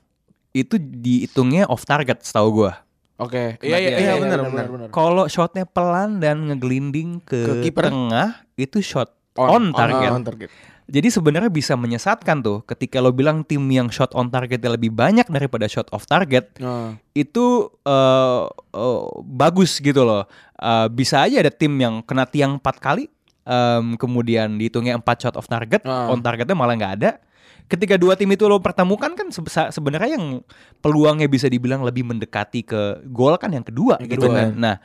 [0.51, 2.81] itu dihitungnya off target setahu gua.
[3.21, 3.61] Oke.
[3.61, 4.67] Iya, Iya iya iya, iya benar, benar benar.
[4.73, 4.89] benar.
[4.91, 10.09] Kalau shotnya pelan dan ngegelinding Ke ke, tengah itu shot On, on, target.
[10.09, 10.49] Ah, on target.
[10.91, 15.23] Jadi sebenarnya bisa menyesatkan tuh ketika lo bilang tim yang shot on targetnya lebih banyak
[15.31, 18.43] daripada shot off target Nah, itu eh,
[18.75, 20.27] eh, bagus gitu loh.
[20.59, 23.07] Eh, bisa aja ada tim yang kena tiang empat kali,
[23.47, 26.11] em, kemudian dihitungnya empat shot off target, Ah.
[26.11, 27.11] on targetnya malah nggak ada.
[27.71, 30.43] Ketika dua tim itu lo pertemukan kan sebe- sebenarnya yang
[30.83, 34.49] peluangnya bisa dibilang lebih mendekati ke gol kan yang kedua Yang gitu kedua, kan.
[34.51, 34.59] ya.
[34.59, 34.77] Nah,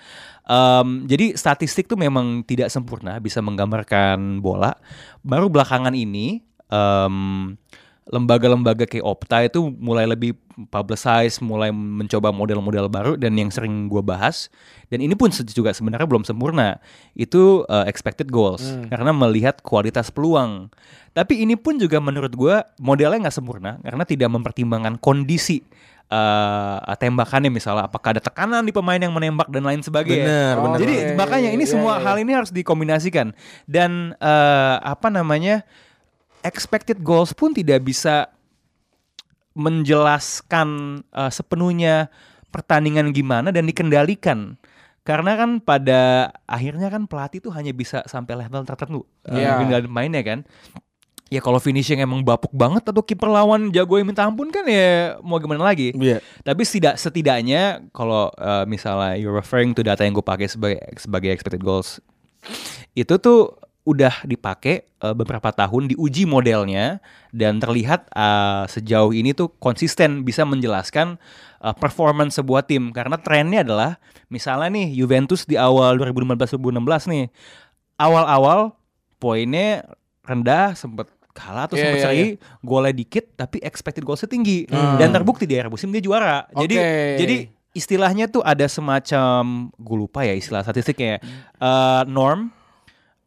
[0.45, 4.77] em, jadi statistik tuh memang tidak sempurna bisa menggambarkan bola.
[5.25, 7.57] Baru belakangan ini em,
[8.05, 10.37] lembaga-lembaga kayak Opta itu mulai lebih
[10.69, 14.53] publicize, mulai mencoba model-model baru dan yang sering gue bahas
[14.93, 16.77] dan ini pun juga sebenarnya belum sempurna
[17.17, 18.61] itu uh, expected goals
[18.93, 20.69] karena melihat kualitas peluang.
[21.17, 25.65] Tapi ini pun juga menurut gue modelnya nggak sempurna karena tidak mempertimbangkan kondisi
[26.13, 30.27] uh, tembakannya misalnya apakah ada tekanan di pemain yang menembak dan lain sebagainya.
[30.29, 30.79] Bener, bener.
[30.85, 32.03] Jadi makanya ini iya, semua iya.
[32.05, 33.33] hal ini harus dikombinasikan
[33.65, 35.65] dan eh, apa namanya
[36.45, 38.29] expected goals pun tidak bisa
[39.55, 42.12] menjelaskan eh, sepenuhnya
[42.53, 44.55] pertandingan gimana dan dikendalikan
[45.05, 49.60] karena kan pada akhirnya kan pelatih tuh hanya bisa sampai level tertentu eh, Iya.
[49.60, 50.39] kendali mainnya kan
[51.25, 55.17] ya kalau finishing emang bapuk banget atau kiper lawan jago yang minta ampun kan ya
[55.21, 56.21] mau gimana lagi Iya.
[56.41, 61.29] tapi setidak setidaknya kalau uh, misalnya you're referring to data yang gue pakai sebagai sebagai
[61.34, 61.97] expected goals
[62.93, 66.97] itu tuh udah dipakai uh, beberapa tahun diuji modelnya
[67.29, 71.21] dan terlihat uh, sejauh ini tuh konsisten bisa menjelaskan
[71.61, 72.89] uh, performance sebuah tim.
[72.89, 74.01] Karena trennya adalah
[74.33, 77.25] misalnya nih Juventus di awal 2015-2016 nih
[78.01, 78.73] awal-awal
[79.21, 79.85] poinnya
[80.25, 82.27] rendah sempet kalah atau Iya, sempet iya, seri
[82.65, 84.65] golnya dikit tapi expected goalsnya tinggi.
[84.65, 84.97] Hmm.
[84.97, 86.49] dan terbukti di akhir musim dia juara.
[86.57, 86.95] Jadi Oke.
[87.21, 87.35] jadi
[87.75, 91.19] istilahnya tuh ada semacam gue lupa ya istilah statistiknya
[91.59, 92.54] eh, norm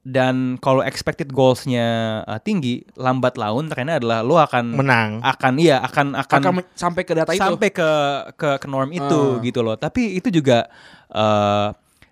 [0.08, 1.86] dan kalau expected goalsnya
[2.24, 5.10] eh, tinggi lambat laun trennya adalah lo akan Menang.
[5.20, 7.38] akan iya akan akan, Akan sampai ke data itu.
[7.38, 7.90] sampai ke
[8.34, 9.44] ke ke norm itu Ah.
[9.44, 10.64] gitu loh tapi itu juga
[11.08, 11.68] eh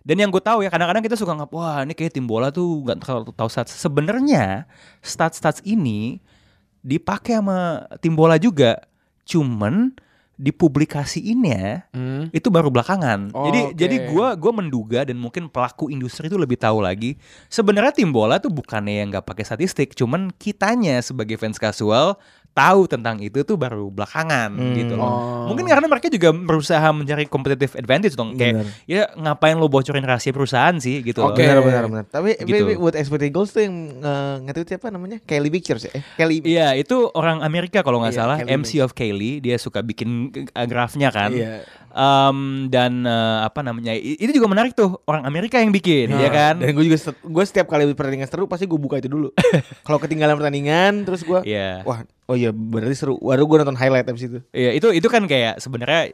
[0.07, 2.85] dan yang gue tahu ya kadang-kadang kita suka ngap wah ini kayak tim bola tuh
[2.85, 4.63] nggak terlalu tahu stats sebenarnya
[5.03, 6.23] stats-stats ini
[6.79, 8.87] dipakai sama tim bola juga
[9.27, 9.91] cuman
[10.37, 12.29] dipublikasiinnya Hmm.
[12.29, 13.33] itu baru belakangan.
[13.33, 13.75] Oh, jadi oke.
[13.77, 17.17] jadi gua gua menduga dan mungkin pelaku industri itu lebih tahu lagi.
[17.49, 22.21] Sebenarnya tim bola tuh bukannya yang nggak pakai statistik, cuman kitanya sebagai fans kasual
[22.57, 25.05] tahu tentang itu tuh baru belakangan gitu loh.
[25.05, 25.53] Oh.
[25.53, 28.33] Mungkin karena mereka juga berusaha mencari competitive advantage dong.
[28.33, 28.67] Kayak Bener.
[28.89, 31.37] ya ngapain lo bocorin rahasia perusahaan sih gitu loh.
[31.37, 31.45] Oke.
[31.45, 32.05] Benar benar benar.
[32.09, 32.57] Tapi Gitu.
[32.57, 35.21] tapi buat expected goals tuh yang uh, nge-tweet siapa namanya?
[35.21, 35.93] Kelly Pictures ya?
[35.93, 36.41] Eh, Kelly.
[36.43, 40.33] Iya itu orang Amerika kalau nggak Iya, salah Kelly MC of Kaylee dia suka bikin
[40.65, 41.61] grafnya kan Iya.
[41.97, 46.29] Em, dan uh, apa namanya itu juga menarik tuh orang Amerika yang bikin Nah, ya
[46.29, 49.33] kan Dan gue juga set- gue setiap kali pertandingan seru pasti gue buka itu dulu.
[49.87, 53.17] Kalau ketinggalan pertandingan terus gue Iya wah oh iya berarti seru.
[53.17, 54.39] Baru gue nonton highlight abis itu.
[54.51, 56.13] Iya itu itu kan kayak sebenarnya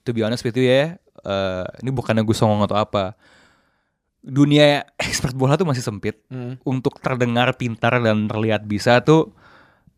[0.00, 3.16] to be honest with you ya eh, ini bukannya gue songong atau apa
[4.20, 6.60] dunia expert bola tuh masih sempit Hmm.
[6.62, 9.32] untuk terdengar pintar dan terlihat bisa tuh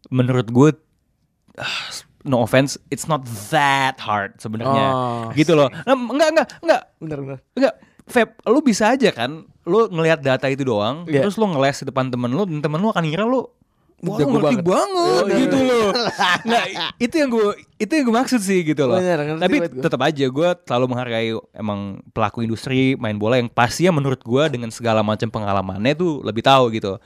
[0.08, 0.70] menurut gue
[1.56, 1.84] ah,
[2.24, 4.87] no offense it's not that hard sebenarnya.
[4.90, 5.68] Oh, gitu loh.
[5.84, 6.82] enggak enggak enggak.
[6.98, 7.38] Benar benar.
[7.54, 7.74] enggak.
[8.04, 11.24] Feb, lu bisa aja kan lu ngelihat data itu doang Iya.
[11.24, 13.48] terus lu ngeles di depan temen lu dan temen lu akan ngira lu
[14.04, 14.64] Wah, Jago ngerti banget.
[14.64, 15.88] banget, Oh, iya, gitu loh.
[16.50, 16.64] Nah,
[17.00, 19.00] itu yang gue itu yang gue maksud sih gitu loh.
[19.00, 24.20] Bener, Tapi tetap aja gue selalu menghargai emang pelaku industri main bola yang pastinya menurut
[24.20, 27.00] gue dengan segala macam pengalamannya tuh lebih tahu gitu.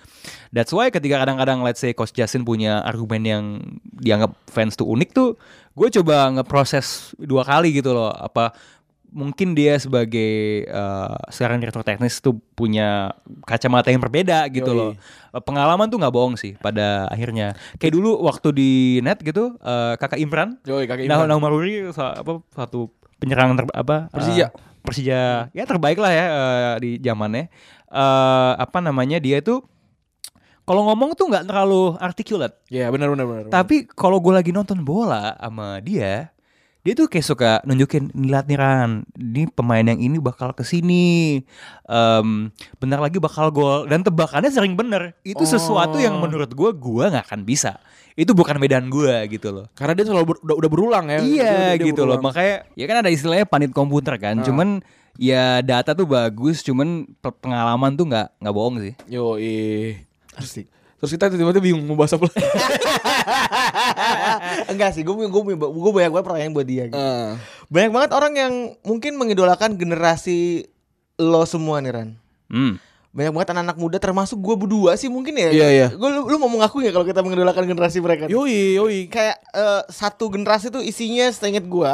[0.50, 3.44] That's why ketika kadang-kadang let's say Coach Justin punya argumen yang
[3.84, 5.36] dianggap fans tuh unik tuh,
[5.76, 8.10] gue coba ngeproses dua kali gitu loh.
[8.10, 8.52] Apa
[9.08, 13.16] mungkin dia sebagai eh, sekarang direktur teknis tuh punya
[13.48, 14.78] kacamata yang berbeda gitu Yoi.
[14.78, 14.92] loh.
[15.32, 17.56] Eh, Pengalaman tuh nggak bohong sih pada akhirnya.
[17.80, 21.28] Kayak dulu waktu di net gitu, eh, kakak Imran, Yoi, kakak nah, Imran.
[21.32, 24.52] Nah, Maruri sa- apa satu penyerang ter, apa Persija.
[24.84, 27.48] Persija ya terbaik lah ya eh, di zamannya.
[27.88, 29.64] Eh, apa namanya dia itu
[30.68, 32.60] kalau ngomong tuh nggak terlalu articulate.
[32.68, 33.42] Iya, benar benar benar.
[33.48, 36.28] Tapi kalau gue lagi nonton bola sama dia,
[36.80, 40.62] dia tuh kayak suka nunjukin nih lihat nih Ran, ini pemain yang ini bakal ke
[40.62, 41.42] sini,
[41.84, 42.28] Em
[42.76, 45.12] bentar lagi bakal gol dan tebakannya sering bener.
[45.22, 46.22] Itu sesuatu yang Oh.
[46.22, 47.76] menurut gue gue nggak akan bisa.
[48.14, 49.66] Itu bukan medan gue gitu loh.
[49.72, 51.18] Karena dia selalu ber- udah, udah berulang ya.
[51.18, 52.18] Iya Dia- dia gitu loh.
[52.18, 52.24] berulang.
[52.24, 54.38] Makanya ya kan ada istilahnya panit komputer kan.
[54.38, 54.44] Ah.
[54.44, 54.68] Cuman
[55.14, 58.94] ya data tuh bagus, cuman pe- pengalaman tuh nggak nggak bohong sih.
[59.08, 59.98] Yoi.
[60.34, 60.66] Asik.
[60.98, 62.42] Terus kita tiba-tiba bingung mau bahas apa lagi.
[64.68, 66.82] Enggak sih, gue gue gue banyak banget pertanyaan buat dia.
[66.86, 66.96] gitu.
[66.96, 67.30] Eh,
[67.68, 70.66] Banyak banget orang yang mungkin mengidolakan generasi
[71.16, 72.08] lo semua nih Ran.
[72.48, 72.76] Hmm.
[73.08, 75.48] Banyak banget anak-anak muda termasuk gue berdua sih mungkin ya.
[75.50, 75.86] Iya, iya.
[75.90, 78.26] Gue lu, lu mau mengaku ya kalau kita mengidolakan generasi mereka?
[78.26, 79.06] Yoi, yoi.
[79.06, 81.92] Kayak eh, satu generasi tuh isinya seinget gue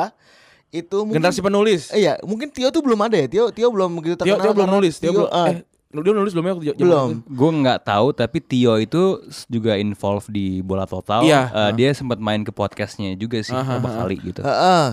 [0.72, 1.80] itu mungkin Generasi penulis.
[1.90, 3.26] Iya, mungkin Tio tuh belum ada ya.
[3.26, 4.42] Tio Tio belum begitu Tio, terkenal.
[4.42, 5.28] Tio belum karena nulis, Tio, belum.
[5.28, 5.54] eh, Eh,
[6.00, 6.74] dia nulis belum ya?
[6.74, 7.22] Belum.
[7.22, 11.22] Gue nggak tahu tapi Tio itu juga involve di bola total.
[11.22, 11.52] Iya.
[11.52, 13.98] Eh, Dia sempat main ke podcastnya juga sih beberapa aha.
[14.00, 14.40] kali gitu.
[14.40, 14.84] Heeh.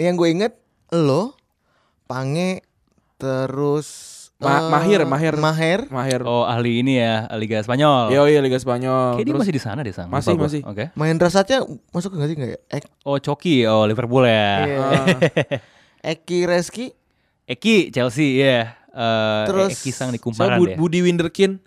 [0.00, 0.52] Yang gue inget
[0.90, 1.36] lo,
[2.04, 2.64] Pange,
[3.14, 5.34] terus Ma- Eh, Mahir, Mahir.
[5.36, 5.80] Maher.
[5.86, 6.20] Mahir.
[6.24, 8.08] Oh ahli ini ya Liga Spanyol.
[8.08, 9.20] Yo iya Liga Spanyol.
[9.20, 10.08] Kayak dia masih di sana deh sang.
[10.08, 10.48] Masih, gua.
[10.48, 10.64] masih.
[10.64, 10.88] Oke.
[10.96, 11.60] Mahendra Satya
[11.92, 12.58] masuk nggak sih nggak ya?
[12.72, 14.64] Ek, Oh Coki, oh Liverpool ya.
[14.64, 14.78] Iya.
[14.88, 15.06] ah,
[16.00, 16.96] Eki Reski.
[17.44, 18.79] Eki Chelsea ya.
[18.90, 20.76] Eh, Terus Eki sang di kumparan Bu- deh.
[20.76, 21.62] Budi Winderkin.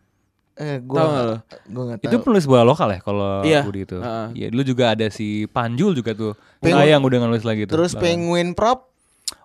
[0.53, 1.35] Eh, gua lo?
[1.65, 2.23] gua Itu tahu.
[2.23, 3.63] penulis bola lokal ya kalau Iya.
[3.63, 3.97] Budi itu.
[4.33, 6.37] Iya, dulu juga ada si Panjul juga tuh.
[6.59, 7.73] Pengu- Sayang udah nulis lagi tuh.
[7.73, 7.95] Terus.
[7.95, 8.93] Penguin Prop.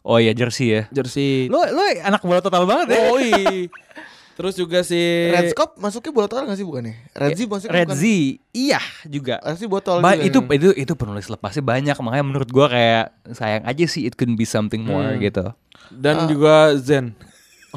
[0.03, 0.83] Oh iya jersey ya.
[0.91, 1.47] Jersey.
[1.47, 3.01] Lo lo anak bola total banget ya.
[3.07, 3.71] Oh iya.
[4.35, 4.95] Terus juga si
[5.27, 6.95] Red Scope masuknya bola total nggak sih bukan ya?
[7.17, 7.99] Red Z masuknya Red bukan.
[7.99, 8.05] Z,
[8.53, 9.35] iya juga.
[9.41, 10.55] Red Z botol Ba- juga itu nih.
[10.55, 14.45] itu itu penulis lepasnya banyak makanya menurut gua kayak sayang aja sih it could be
[14.45, 15.19] something more Hmm.
[15.21, 15.43] gitu.
[15.91, 17.17] dan juga Zen.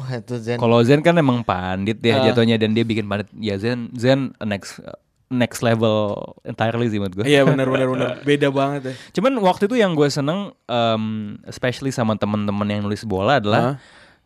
[0.02, 0.58] Oh itu Zen.
[0.58, 2.26] Kalau Zen kan emang pandit ya Ah.
[2.26, 4.82] jatuhnya dan dia bikin pandit ya Zen Zen next
[5.30, 7.24] next level entirely sih menurut gue.
[7.24, 8.10] Iya benar benar benar.
[8.20, 8.94] Beda banget ya.
[9.14, 11.04] Cuman waktu itu yang gue seneng um,
[11.46, 13.76] especially sama teman-teman yang nulis bola adalah Hah?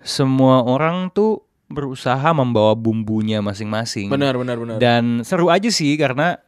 [0.01, 4.09] semua orang tuh berusaha membawa bumbunya masing-masing.
[4.09, 4.77] Benar benar benar.
[4.79, 6.39] Dan seru aja sih karena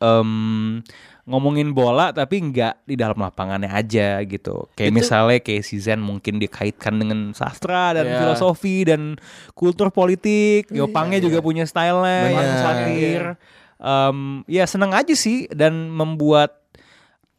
[0.00, 0.80] em,
[1.24, 4.68] ngomongin bola tapi nggak di dalam lapangannya aja gitu.
[4.76, 8.18] Kayak Itu- misalnya kayak si Zen mungkin dikaitkan dengan sastra dan Iya.
[8.20, 9.16] filosofi dan
[9.52, 10.68] kultur politik.
[10.68, 13.22] Yopangnya juga punya stylenya yang satir.
[13.80, 16.60] Em, ya seneng aja sih dan membuat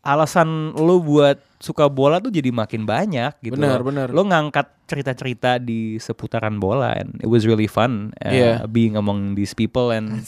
[0.02, 3.58] alasan lo buat suka bola tuh jadi makin banyak gitu.
[3.58, 4.08] Benar, benar.
[4.14, 8.54] Lo ngangkat cerita-cerita di seputaran bola and it was really fun uh, Iya.
[8.70, 10.22] being among these people and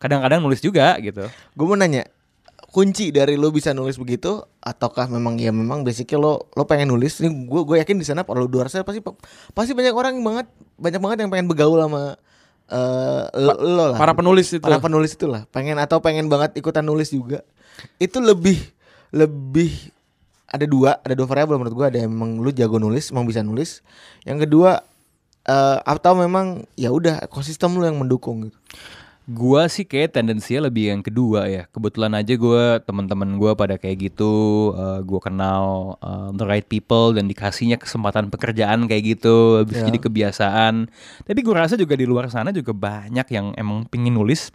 [0.00, 1.28] kadang-kadang nulis juga gitu.
[1.52, 2.08] Gue mau nanya,
[2.68, 7.20] kunci dari lo bisa nulis begitu ataukah memang ya memang basicnya lo lo pengen nulis?
[7.24, 9.00] Ini gue gue yakin di sana kalau luar sana pasti
[9.56, 10.46] pasti banyak orang yang banget
[10.76, 12.20] banyak banget yang pengen bergaul sama
[12.68, 13.98] eh lo, lo lah.
[13.98, 14.60] Para penulis itu.
[14.60, 15.48] Para penulis itu lah.
[15.48, 17.40] Pengen atau pengen banget ikutan nulis juga.
[17.96, 18.60] Itu lebih
[19.16, 19.72] lebih
[20.48, 23.44] ada dua ada dua variabel menurut gue ada yang memang lu jago nulis emang bisa
[23.44, 23.84] nulis
[24.24, 24.80] yang kedua
[25.44, 28.58] eh atau memang ya udah ekosistem lu yang mendukung gitu
[29.28, 31.68] Gua sih kayak tendensinya lebih yang kedua ya.
[31.68, 34.32] Kebetulan aja gua teman-teman gua pada kayak gitu.
[34.72, 35.64] eh, gua kenal
[36.00, 39.60] eh, the right people dan dikasihnya kesempatan pekerjaan kayak gitu.
[39.60, 39.86] Habis Ya.
[39.86, 40.88] jadi kebiasaan.
[41.28, 44.48] Tapi gua rasa juga di luar sana juga banyak yang emang pingin nulis.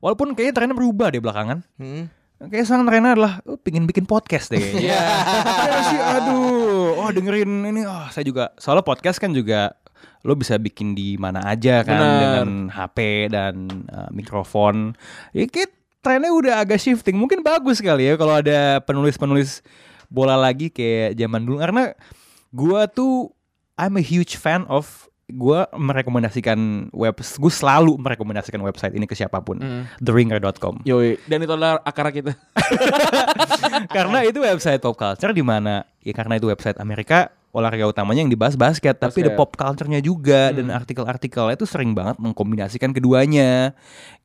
[0.00, 1.62] Walaupun kayaknya trennya berubah deh belakangan.
[1.78, 2.10] Hmm.
[2.40, 4.82] Kayak sekarang trennya adalah oh, pingin bikin podcast deh kayaknya.
[4.82, 5.02] Iya.
[5.70, 7.06] Iya sih, aduh.
[7.06, 7.84] Oh dengerin ini.
[7.84, 8.50] Oh saya juga.
[8.56, 9.76] Soalnya podcast kan juga
[10.20, 12.20] lo bisa bikin di mana aja kan Benar.
[12.20, 12.98] dengan HP
[13.28, 13.54] dan
[13.88, 14.92] uh, mikrofon.
[15.32, 17.16] Ya kayak trennya udah agak shifting.
[17.16, 19.64] Mungkin bagus kali ya kalau ada penulis-penulis
[20.06, 21.56] bola lagi kayak zaman dulu.
[21.58, 21.96] Karena
[22.50, 23.32] gua tuh
[23.74, 29.38] I'm a huge fan of gua merekomendasikan web gue selalu merekomendasikan website ini ke siapa
[29.38, 29.84] pun Hmm.
[30.02, 31.22] theringer.com Yoi.
[31.24, 32.34] Dan itu adalah akar kita.
[33.94, 38.30] karena itu website pop culture di mana ya karena itu website Amerika olahraga utamanya yang
[38.30, 39.38] dibahas basket, tapi ada Basket.
[39.38, 43.74] pop culture-nya juga dan artikel-artikelnya itu sering banget mengkombinasikan keduanya.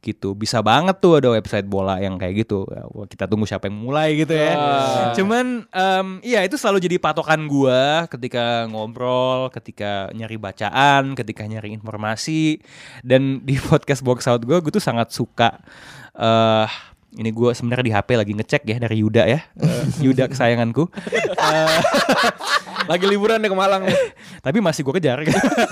[0.05, 0.38] Gitu.
[0.38, 2.69] Bisa banget tuh ada website bola yang kayak gitu.
[2.69, 4.53] Ya, kita tunggu siapa yang mulai gitu ya.
[4.53, 5.13] Wah.
[5.17, 11.73] cuman em, iya itu selalu jadi patokan gua ketika ngobrol ketika nyari bacaan ketika nyari
[11.73, 12.61] informasi.
[13.01, 15.57] Dan di podcast box out gua gue tuh sangat suka
[16.13, 16.69] eh
[17.15, 19.39] ini gue sebenarnya di HP lagi ngecek ya dari Yuda ya.
[19.55, 20.91] Eh, Yuda kesayanganku
[22.86, 23.97] Lagi liburan deh ke Malang nih.
[24.45, 25.21] tapi masih gue kejar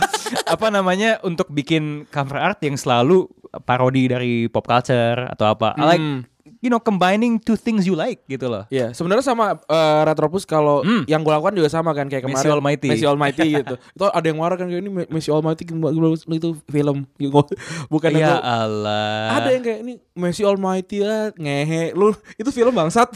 [0.53, 3.29] apa namanya untuk bikin cover art yang selalu
[3.61, 6.25] parodi dari pop culture atau apa I like Hmm.
[6.59, 10.81] you know combining two things you like gitu loh Iya, sebenarnya sama eh, Retropus kalau
[10.81, 11.05] Hmm.
[11.05, 12.39] yang gue lakukan juga sama kan kayak kemarin.
[12.39, 12.87] Messi Almighty.
[12.87, 13.75] Messi Almighty gitu.
[13.77, 17.41] Itu ada yang marah kan kayak ini Me- Messi Almighty itu film gitu.
[17.87, 18.35] bukan ya itu.
[18.39, 23.11] Allah Ada yang kayak ini Messi Almighty lah ngehe lu itu film bangsat.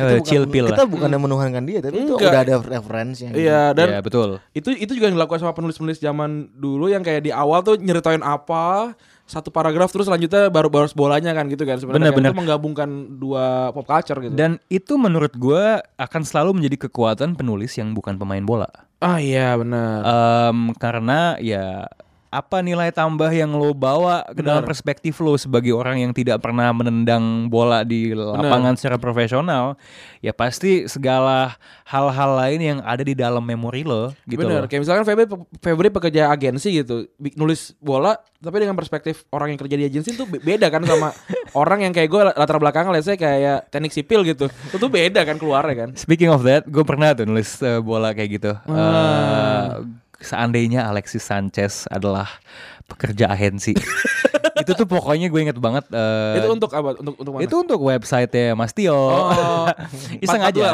[0.00, 2.32] Eh, chill pill kita lah bukan yang menuhankan dia tapi itu Enggak.
[2.32, 6.48] udah ada referensinya Iya dan ya betul itu itu juga yang dilakukan sama penulis-penulis zaman
[6.56, 8.96] dulu yang kayak di awal tuh nyeritain apa
[9.30, 12.18] satu paragraf terus selanjutnya baru baru bolanya kan gitu kan sebenarnya Bener, kan.
[12.18, 12.30] bener.
[12.34, 12.88] itu menggabungkan
[13.22, 14.34] dua pop culture gitu.
[14.34, 18.66] dan itu menurut gue akan selalu menjadi kekuatan penulis yang bukan pemain bola
[19.00, 20.04] ah iya benar.
[20.04, 21.88] Em, karena ya
[22.30, 26.70] apa nilai tambah yang lo bawa ke dalam perspektif lo sebagai orang yang tidak pernah
[26.70, 29.74] menendang bola di lapangan secara profesional
[30.22, 31.58] ya pasti segala
[31.90, 34.68] hal-hal lain yang ada di dalam memori lo gitu Bener, loh.
[34.70, 35.26] kayak misalkan Febri,
[35.58, 40.22] Febri pekerja agensi gitu, nulis bola, tapi dengan perspektif orang yang kerja di agensi itu
[40.22, 41.10] be- beda kan sama
[41.66, 45.26] orang yang kayak gue latar belakang, let's say kayak teknik sipil gitu, itu tuh beda
[45.26, 45.90] kan keluarnya kan.
[45.98, 48.52] Speaking of that, gue pernah tuh nulis eh, bola kayak gitu.
[48.70, 49.82] Ah.
[49.82, 52.28] Eh, seandainya Alexis Sanchez adalah
[52.86, 53.72] pekerja agensi,
[54.60, 55.86] itu tuh pokoknya gue inget banget.
[55.94, 56.98] eh, itu untuk apa?
[57.00, 57.42] Untuk untuk mana?
[57.46, 58.92] Itu untuk website ya Mas Tio.
[58.94, 59.66] Oh,
[60.24, 60.68] Iseng 442, aja.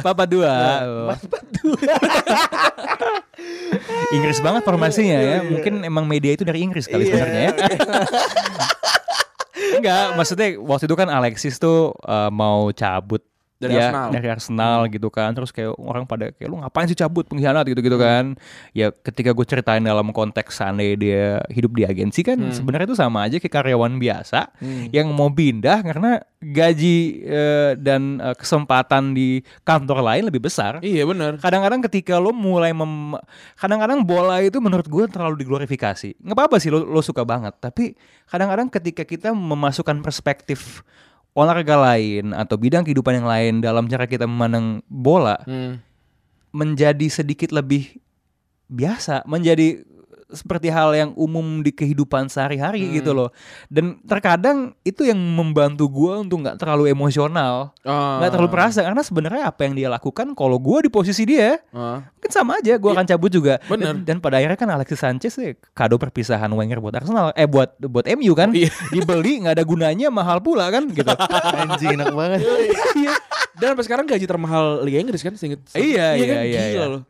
[0.00, 1.18] 442.
[1.18, 1.82] 442.
[4.16, 5.42] Inggris banget formasinya ya.
[5.42, 7.52] Mungkin emang media itu dari Inggris kali sebenarnya ya.
[9.74, 13.24] Enggak, maksudnya waktu itu kan Alexis tuh eh, mau cabut
[13.64, 14.08] Dari ya, Arsenal.
[14.12, 15.32] dari Arsenal gitu kan.
[15.32, 17.24] Terus kayak orang pada kayak lu ngapain sih cabut?
[17.24, 18.36] Pengkhianat gitu gitu kan.
[18.76, 23.24] Ya ketika gue ceritain dalam konteks seandainya dia hidup di agensi kan sebenarnya itu sama
[23.26, 24.52] aja kayak karyawan biasa
[24.92, 30.84] yang mau pindah karena gaji eh, dan eh, kesempatan di kantor lain lebih besar.
[30.84, 31.40] Iya benar.
[31.40, 33.16] kadang-kadang ketika lo mulai mem
[33.56, 36.20] kadang-kadang bola itu menurut gue terlalu diglorifikasi.
[36.20, 37.96] Nggak apa-apa sih lo, lo suka banget tapi
[38.28, 40.84] kadang-kadang ketika kita memasukkan perspektif
[41.34, 45.82] olahraga lain atau bidang kehidupan yang lain dalam cara kita memandang bola Hmm.
[46.54, 47.98] menjadi sedikit lebih
[48.70, 49.82] biasa menjadi
[50.30, 53.28] seperti hal yang umum di kehidupan sehari-hari gitu loh
[53.66, 58.18] dan terkadang itu yang membantu gua untuk nggak terlalu emosional Ah.
[58.18, 62.00] nggak terlalu perasa karena sebenarnya apa yang dia lakukan kalau gua di posisi dia Ah.
[62.18, 63.92] kan sama aja gua akan cabut juga Bener.
[63.92, 67.76] dan, dan pada akhirnya kan Alexis Sanchez ya, kado perpisahan Wenger buat Arsenal eh buat
[67.80, 68.72] buat MU kan Iya.
[68.94, 71.04] dibeli nggak ada gunanya mahal pula kan gitu
[71.60, 72.40] Anjing enak banget.
[72.96, 73.14] Iya.
[73.54, 75.62] Dan sampai sekarang gaji termahal Liga Inggris kan seinget.
[75.72, 76.42] Iya, iya, kan?
[76.42, 76.84] iya, Gila iya.
[76.90, 77.02] loh.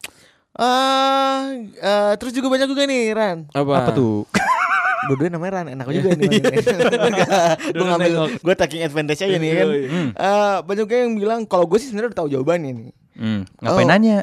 [0.55, 3.39] Ah, eh, terus juga banyak juga nih Ran.
[3.51, 3.73] Apa?
[3.75, 4.23] apa tuh
[5.11, 6.31] Dua-duanya namanya Ran, enak juga nih.
[7.77, 9.67] gue ngambil, gue taking advantage aja nih kan.
[9.69, 12.91] Iya, Eh, banyak juga yang bilang kalau gue sih sebenarnya udah tahu jawabannya nih.
[13.15, 13.91] Hmm, ngapain Oh.
[13.95, 14.17] nanya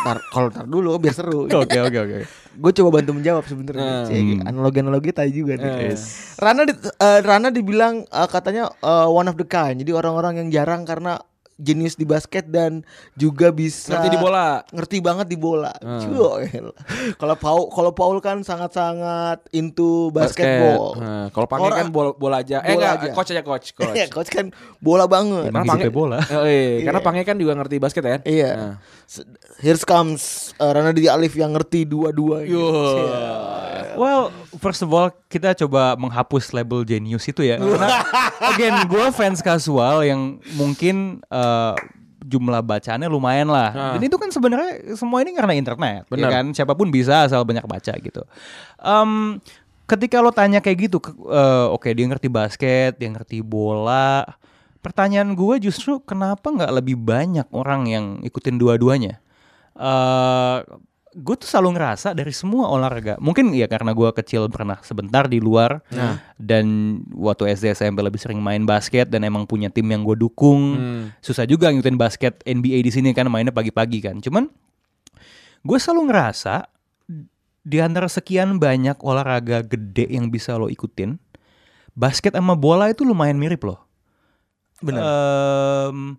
[0.00, 1.44] Ntar, kalau ntar dulu biar seru.
[1.50, 2.18] oke oke oke
[2.50, 4.04] gue coba bantu menjawab sebenarnya.
[4.04, 4.06] Hmm.
[4.10, 5.92] Cek, Analogi-analogi tadi juga nih.
[5.92, 5.96] Eh.
[6.36, 9.76] Rana di, eh, Rana dibilang eh, katanya eh, one of the kind.
[9.76, 11.20] Jadi orang-orang yang jarang karena
[11.60, 12.80] jenius di basket dan
[13.14, 14.64] juga bisa Ngerti di bola.
[14.66, 15.70] ngerti banget di bola.
[15.76, 16.00] Hmm.
[16.00, 16.48] Cuy.
[17.20, 20.96] Kalau Paul kalau Paul kan sangat-sangat into basketball.
[20.96, 22.60] Nah, kalau Pange kan bola, bola aja.
[22.60, 23.10] Eh Bola enggak, aja.
[23.12, 23.92] coach aja coach, coach.
[23.92, 24.48] Ya, coach kan
[24.78, 25.48] bola banget.
[25.48, 26.18] Emang Pange- hidupnya bola.
[26.24, 28.18] Eh, iya, karena Pange kan juga ngerti basket ya.
[28.24, 28.50] Iya.
[28.50, 28.74] Nah.
[29.58, 32.46] Here comes uh, Rana di Alif yang ngerti dua-dua.
[32.46, 32.62] Yo.
[33.92, 37.58] Well, first of all kita coba menghapus label genius itu ya.
[37.58, 38.06] Karena
[38.54, 41.20] again gue fans kasual yang mungkin
[42.20, 43.70] jumlah bacaannya lumayan lah.
[43.72, 43.92] Ah.
[43.96, 46.30] Dan itu kan sebenarnya semua ini karena internet, ya Benar.
[46.30, 46.44] kan?
[46.52, 48.22] Siapa pun bisa asal banyak baca gitu.
[48.78, 49.40] Em,
[49.88, 54.22] ketika lo tanya kayak gitu, eh, oke dia ngerti basket, dia ngerti bola.
[54.80, 59.20] Pertanyaan gue justru kenapa nggak lebih banyak orang yang ikutin dua-duanya?
[59.80, 60.58] eh
[61.10, 65.42] gue tuh selalu ngerasa dari semua olahraga mungkin ya karena gue kecil pernah sebentar di
[65.42, 65.82] luar
[66.38, 66.66] dan
[67.10, 71.04] waktu SD SMP lebih sering main basket dan emang punya tim yang gue dukung Hmm.
[71.18, 74.46] susah juga ngikutin basket NBA di sini kan mainnya pagi-pagi kan cuman
[75.60, 76.70] gue selalu ngerasa
[77.60, 81.18] di antara sekian banyak olahraga gede yang bisa lo ikutin
[81.92, 83.82] basket sama bola itu lumayan mirip loh
[84.80, 85.02] Benar.
[85.92, 86.16] Em,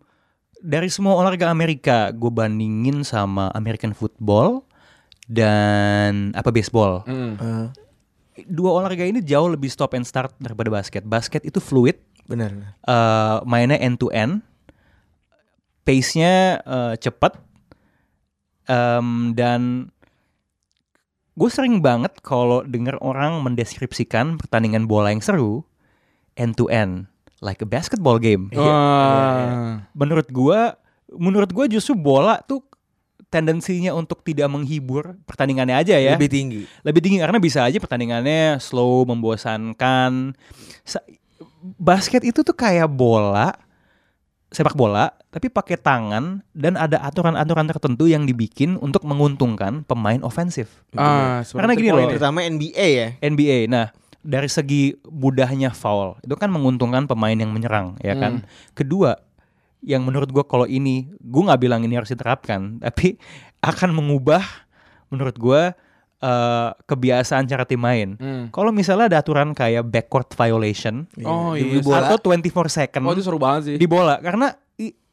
[0.62, 4.62] dari semua olahraga Amerika, gue bandingin sama American football
[5.32, 7.07] dan apa baseball.
[7.07, 7.67] Eh,
[8.47, 11.07] Dua olahraga ini jauh lebih stop and start daripada basket.
[11.07, 11.95] Basket itu fluid,
[12.27, 12.51] benar.
[12.84, 14.43] eh, mainnya end to end,
[15.84, 17.39] pace-nya eh, cepet,
[18.69, 19.91] Em, dan
[21.34, 25.65] gue sering banget kalau denger orang mendeskripsikan pertandingan bola yang seru
[26.39, 27.09] end to end,
[27.43, 28.47] like a basketball game.
[28.55, 29.82] Wah.
[29.91, 30.79] menurut gua
[31.11, 32.63] menurut gua justru bola tuh
[33.32, 36.61] tendensinya untuk tidak menghibur pertandingannya aja ya Lebih tinggi.
[36.84, 40.36] lebih tinggi karena bisa aja pertandingannya slow membosankan
[40.84, 41.07] Sa-
[41.73, 43.55] basket itu tuh kayak bola
[44.47, 50.84] sepak bola tapi pakai tangan dan ada aturan-aturan tertentu yang dibikin untuk menguntungkan pemain ofensif
[50.91, 52.03] Ah, Karena gini loh.
[52.05, 53.07] Terutama NBA ya.
[53.21, 53.71] NBA.
[53.71, 58.43] Nah, dari segi mudahnya foul itu kan menguntungkan pemain yang menyerang, ya kan.
[58.73, 59.15] Kedua,
[59.82, 63.17] yang menurut gua kalau ini, gua nggak bilang ini harus diterapkan, tapi
[63.61, 64.41] akan mengubah
[65.09, 65.73] menurut gua
[66.17, 68.13] eh, kebiasaan cara tim main.
[68.15, 68.53] Hmm.
[68.53, 71.82] Kalau misalnya ada aturan kayak backcourt violation Oh Di iya.
[71.82, 72.07] bola.
[72.07, 73.75] atau 24 second Oh itu seru banget sih.
[73.75, 74.53] di bola, karena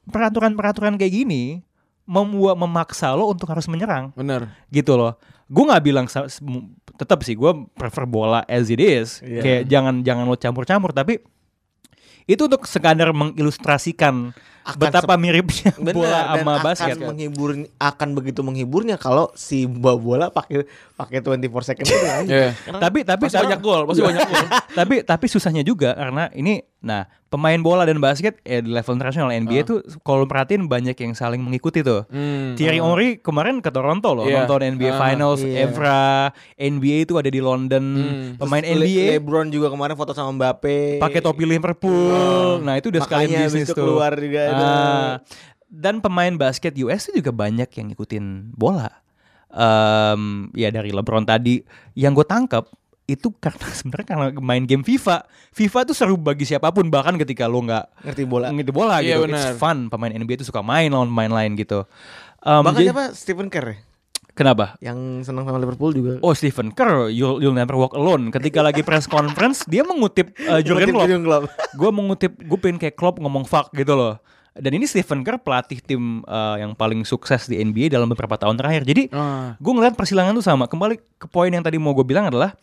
[0.09, 1.61] peraturan-peraturan kayak gini
[2.09, 4.49] membuat memaksa lo untuk harus menyerang Bener.
[4.69, 5.21] gitu loh.
[5.45, 6.07] Gue nggak bilang
[6.97, 9.21] tetap sih gue prefer bola as it is.
[9.21, 9.41] Iya.
[9.45, 11.21] Kayak jangan jangan lo campur-campur tapi
[12.25, 14.33] itu untuk sekadar mengilustrasikan
[14.69, 16.97] Akan betapa miripnya Benar, bola dan sama akan basket.
[17.01, 20.63] menghibur akan begitu menghiburnya kalau si bawa bola pakai
[20.93, 22.23] pakai 24 second itu kan.
[22.25, 22.49] Iya.
[22.71, 24.45] Tapi tapi Pasti banyak gol, pasti banyak gol.
[24.79, 29.35] tapi tapi susahnya juga karena ini nah pemain bola dan basket eh, di level internasional
[29.35, 32.07] NBA tuh kalau perhatiin banyak yang saling mengikuti tuh.
[32.07, 32.55] Hmm.
[32.55, 34.45] Thierry Henry kemarin ke Toronto loh Iya.
[34.45, 35.65] nonton NBA Ah, Finals iya.
[35.65, 36.01] Evra
[36.57, 38.29] NBA itu ada di London Hmm.
[38.37, 40.99] pemain Terus Le- NBA LeBron juga kemarin foto sama Mbappe.
[40.99, 44.58] pakai topi Liverpool nah itu udah habis bisnis tuh keluar juga ada.
[44.61, 45.15] Ah,
[45.67, 48.89] dan pemain basket US itu juga banyak yang ngikutin bola
[49.49, 51.61] em, ya dari LeBron tadi
[51.93, 52.69] yang gue tangkap
[53.05, 55.25] itu karena sebenarnya karena main game FIFA.
[55.51, 58.47] FIFA tuh seru bagi siapa pun bahkan ketika lo nggak Ngerti bola.
[58.49, 59.25] ngerti bola Iya, gitu.
[59.27, 59.49] benar.
[59.49, 59.89] It's fun.
[59.89, 61.89] Pemain NBA itu suka main lawan pemain lain gitu.
[62.39, 63.77] Em, Bahkan jadi- siapa Stephen Kerr ya?
[64.33, 64.79] Kenapa?
[64.79, 66.23] Yang senang sama Liverpool juga.
[66.23, 68.31] Oh Stephen Kerr, you'll, you'll never walk alone.
[68.31, 71.03] Ketika lagi press conference, dia mengutip uh, Jurgen Ngutip Klopp.
[71.03, 71.45] Jurgen Klopp.
[71.75, 74.23] gue mengutip, gue pengen kayak Klopp ngomong fuck gitu loh.
[74.59, 78.55] Dan ini Stephen Kerr pelatih tim uh, yang paling sukses di NBA dalam beberapa tahun
[78.55, 78.83] terakhir.
[78.83, 79.55] Jadi Ah.
[79.55, 80.67] gue ngeliat persilangan tuh sama.
[80.67, 82.59] Kembali ke poin yang tadi mau gue bilang adalah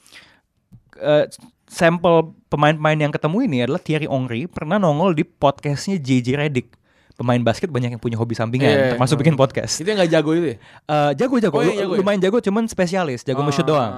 [0.97, 1.23] uh,
[1.65, 6.69] sampel pemain-pemain yang ketemu ini adalah Thierry Henry pernah nongol di podcastnya JJ Redick.
[7.15, 8.91] Pemain basket banyak yang punya hobi sampingan, Iya, iya.
[8.91, 9.79] termasuk bikin podcast.
[9.79, 10.57] Itu yang gak jago itu ya?
[10.83, 11.99] Eh, jago jago, Oh, iya, Lu- jago ya?
[12.03, 13.45] lumayan jago, cuman spesialis, jago Ah.
[13.47, 13.91] nge-shoot doang.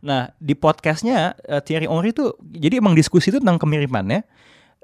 [0.00, 4.24] Nah di podcastnya eh, Thierry Henry tuh, jadi emang diskusi itu tentang kemiripannya.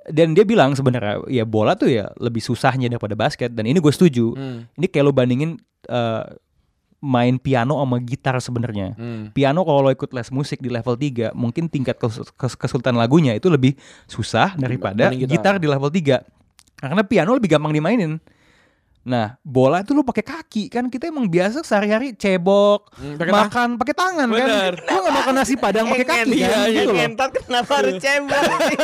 [0.09, 3.53] Dan dia bilang sebenarnya ya bola tuh ya lebih susahnya daripada basket.
[3.53, 4.33] Dan ini gue setuju.
[4.35, 4.69] Hmm.
[4.75, 6.25] Ini kayak lo bandingin eh,
[6.99, 8.99] main piano sama gitar sebenarnya.
[8.99, 9.31] Hmm.
[9.31, 13.39] Piano kalau lo ikut les musik di level 3 mungkin tingkat kes- kes- kesulitan lagunya
[13.39, 13.79] itu lebih
[14.11, 15.31] susah daripada gitar.
[15.31, 15.55] gitar.
[15.63, 16.27] di level 3.
[16.79, 18.19] Karena piano lebih gampang dimainin.
[19.01, 23.69] Nah, bola itu lo pakai kaki kan kita emang biasa sehari-hari cebok, Hmm, tang- makan
[23.77, 24.77] pakai tangan Bener.
[24.77, 24.85] kan.
[24.87, 27.31] Lo gak makan nasi padang pakai kaki Iya, kan gitu loh.
[27.41, 28.77] Kenapa harus cebok sih?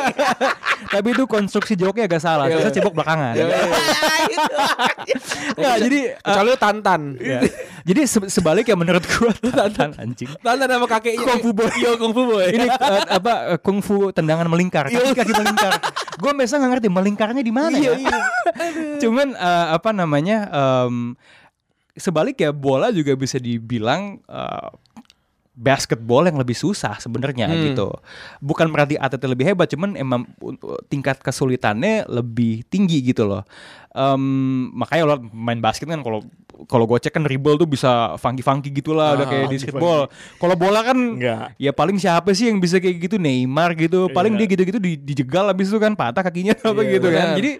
[0.94, 2.46] Tapi itu konstruksi joknya agak salah.
[2.46, 2.56] Iya.
[2.58, 3.34] Kita cebok belakangan.
[3.34, 3.68] Iya, iya.
[5.78, 7.00] Jadi uh, Kecuali lu tantan.
[7.18, 7.40] ya.
[7.84, 10.30] Jadi se- sebaliknya menurut gua tantan anjing.
[10.40, 11.26] Tantan sama kakeknya.
[11.26, 11.68] Kung fu boy.
[11.74, 12.46] Iya, kung fu boy.
[12.48, 15.72] Ini uh, apa uh, kungfu tendangan melingkar, kaki kaki melingkar.
[16.14, 17.94] Gue biasa nggak ngerti melingkarnya di mana Iya, ya.
[17.98, 18.18] iya.
[19.02, 21.16] Cuman uh, apa namanya em,
[21.94, 24.70] sebaliknya bola juga bisa dibilang uh,
[25.54, 27.62] basketball yang lebih susah sebenarnya Hmm.
[27.70, 27.86] gitu.
[28.42, 30.26] Bukan berarti atletnya lebih hebat, cuman emang
[30.90, 33.46] tingkat kesulitannya lebih tinggi gitu loh.
[33.94, 34.18] Em,
[34.74, 36.26] makanya lo main basket kan kalau
[36.66, 40.10] kalau gue cek kan dribble tuh bisa funky-funky gitulah udah Ah, kayak di streetball.
[40.38, 41.54] Kalau bola kan Enggak.
[41.54, 44.10] ya paling siapa sih yang bisa kayak gitu Neymar gitu.
[44.10, 47.26] Paling dia gitu-gitu di, dijegal habis itu kan patah kakinya apa Iya, gitu kan.
[47.38, 47.52] Jadi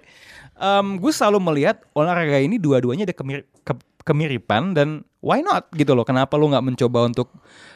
[0.57, 4.89] em, gue selalu melihat olahraga ini dua-duanya ada kemir- ke- kemiripan dan
[5.19, 6.03] why not gitu loh.
[6.03, 7.29] Kenapa lu nggak mencoba untuk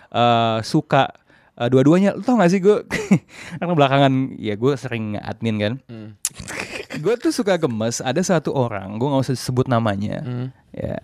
[0.08, 1.10] eh, suka
[1.54, 2.12] eh, dua-duanya?
[2.12, 2.84] Lu tau gak sih gue
[3.58, 5.72] karena belakangan ya gue sering admin kan.
[5.84, 6.10] Hmm.
[7.04, 10.48] gue tuh suka gemes ada satu orang gue nggak usah sebut namanya Hmm.
[10.72, 10.98] ya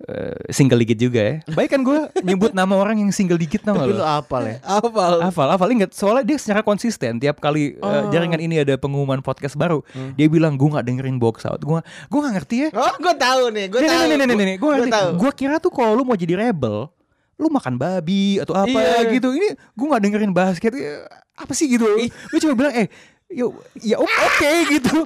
[0.00, 1.34] eh, single digit juga ya.
[1.48, 3.98] Baik kan gue nyebut nama orang yang single digit lu lo?
[4.00, 4.56] apal ya?
[4.62, 5.18] Hafal.
[5.20, 5.68] hafal hafal.
[5.68, 9.82] Inget soalnya dia secara konsisten tiap kali eh, jaringan ini ada pengumuman podcast baru
[10.14, 11.58] dia bilang gue nggak dengerin box out.
[11.58, 12.68] Gue gue nggak ngerti ya.
[12.72, 14.02] Oh, gue tahu nih, gue tahu.
[14.04, 14.56] nih nih nih nih.
[14.56, 14.92] Gue Gua ngerti.
[14.92, 15.08] tahu.
[15.18, 16.86] gue kira tuh kalau lu mau jadi rebel
[17.38, 19.14] lu makan babi atau apa Iya.
[19.14, 19.30] gitu.
[19.30, 20.74] Ini gue nggak dengerin basket.
[21.34, 21.86] Apa sih gitu?
[22.28, 22.90] Gue cuma bilang eh
[23.28, 25.04] Yo, ya oke gitu,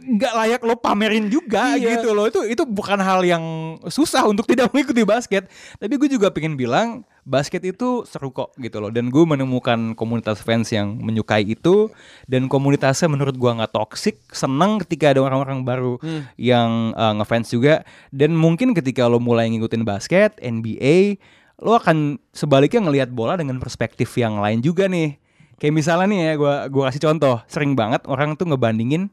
[0.00, 2.00] nggak layak lo pamerin juga Iya.
[2.00, 2.24] gitu loh.
[2.24, 3.44] Itu itu bukan hal yang
[3.92, 5.44] susah untuk tidak mengikuti basket.
[5.76, 8.88] Tapi gue juga pengen bilang basket itu seru kok gitu loh.
[8.88, 11.92] Dan gue menemukan komunitas fans yang menyukai itu
[12.24, 14.24] dan komunitasnya menurut gue nggak toksik.
[14.32, 16.00] Seneng ketika ada orang-orang baru
[16.40, 17.84] yang uh, ngefans juga.
[18.16, 21.20] Dan mungkin ketika lo mulai ngikutin basket, NBA,
[21.60, 25.20] lo akan sebaliknya ngelihat bola dengan perspektif yang lain juga nih.
[25.58, 27.36] Kayak misalnya nih ya, gua gua kasih contoh.
[27.46, 29.12] Sering banget orang tuh ngebandingin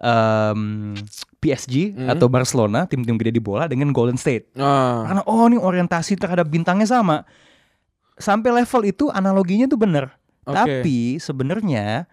[0.00, 0.60] em,
[1.38, 4.56] PSG atau Barcelona, tim-tim gede di bola dengan Golden State.
[4.56, 5.04] Ah.
[5.04, 7.28] Karena oh ini orientasi terhadap bintangnya sama.
[8.16, 10.14] Sampai level itu analoginya tuh bener.
[10.44, 10.54] Oke.
[10.54, 12.06] Tapi sebenarnya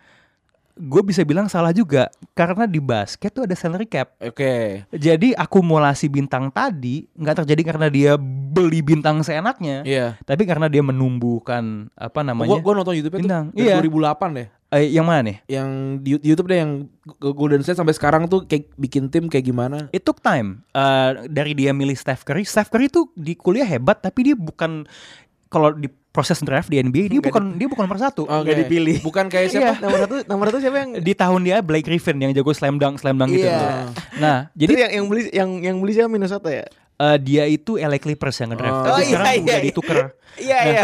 [0.81, 4.17] gue bisa bilang salah juga karena di basket tuh ada salary cap.
[4.17, 4.81] Oke.
[4.89, 8.11] Jadi akumulasi bintang tadi nggak terjadi karena dia
[8.51, 10.17] beli bintang seenaknya, Iya.
[10.25, 12.49] tapi karena dia menumbuhkan apa namanya?
[12.49, 13.53] Gua, gua nonton YouTube itu Bintang.
[13.53, 13.77] dari Iya.
[13.77, 14.47] 2008 deh.
[14.71, 15.37] Eh, yang mana nih?
[15.45, 15.69] Yang
[15.99, 16.71] di YouTube deh yang
[17.19, 19.91] Golden State sampai sekarang tuh kayak bikin tim kayak gimana?
[19.91, 22.41] It took time Eh, dari dia milih Steph Curry.
[22.41, 24.87] Steph Curry tuh di kuliah hebat, tapi dia bukan
[25.47, 28.27] kalau di proses draft di NBA dia bukan dia bukan nomor satu.
[28.27, 28.43] Oke.
[28.43, 28.97] Nggak dipilih.
[28.99, 29.79] Bukan kayak siapa?
[29.79, 30.91] Nomor satu, nomor satu siapa yang?
[30.99, 33.47] Di tahun dia Blake Griffin yang jago slam dunk slam dunk gitu.
[33.47, 33.89] Iya.
[34.19, 36.67] Nah, Jadi yang yang beli yang yang beli siapa Minnesota ya?
[37.01, 38.75] eh, dia itu LA Clippers yang ngedraft.
[38.75, 38.83] Oh.
[38.85, 39.65] Tapi Oh, sekarang iya, udah iya.
[39.65, 39.97] ditukar.
[40.31, 40.65] Iya Nah.
[40.69, 40.83] iya.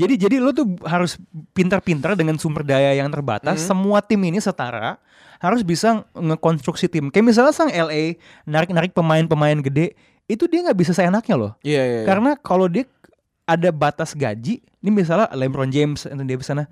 [0.00, 1.20] jadi jadi lo tuh harus
[1.52, 3.60] pintar-pintar dengan sumber daya yang terbatas.
[3.60, 4.96] Semua tim ini setara
[5.36, 7.08] harus bisa ngekonstruksi tim.
[7.08, 9.92] Kayak misalnya sang LA narik-narik pemain-pemain gede,
[10.24, 11.52] itu dia nggak bisa seenaknya loh.
[11.60, 11.98] Iya, iya.
[12.00, 12.06] iya.
[12.06, 12.84] Karena kalau dia
[13.44, 16.66] ada batas gaji, ini misalnya LeBron James Anthony Davis sana,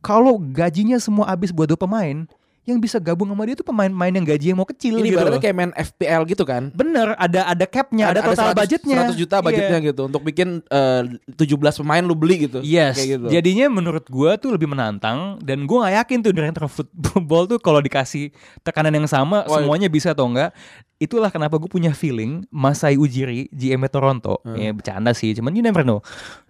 [0.00, 2.28] kalau gajinya semua habis buat dua pemain,
[2.64, 5.20] yang bisa gabung sama dia tuh pemain-pemain yang gajinya mau kecil ini gitu.
[5.20, 5.44] ibaratnya loh.
[5.44, 6.72] kayak main FPL gitu kan?
[6.72, 8.98] Bener, ada ada capnya, ada, total 100 budgetnya.
[9.12, 9.88] 100 juta budgetnya Iya.
[9.92, 11.02] gitu untuk bikin eh,
[11.36, 12.64] 17 pemain lu beli gitu.
[12.64, 13.26] Yes, Kayak gitu.
[13.28, 17.84] jadinya menurut gua tuh lebih menantang dan gua nggak yakin tuh director football tuh kalau
[17.84, 18.32] dikasih
[18.64, 20.56] tekanan yang sama Wah, semuanya bisa atau enggak.
[21.02, 24.40] Itulah kenapa gue punya feeling Masai Ujiri GM Toronto.
[24.54, 26.00] Ya bercanda sih cuman you never know.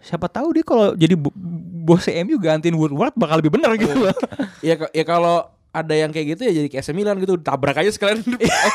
[0.05, 1.35] Siapa tahu dia kalau jadi bo-
[1.85, 3.93] bos MU gantiin Woodward bakal lebih benar gitu.
[3.93, 4.15] Loh
[4.69, 7.91] Ya ya kalau ada yang kayak gitu ya jadi kayak AC Milan gitu tabrak aja
[7.91, 8.23] sekalian.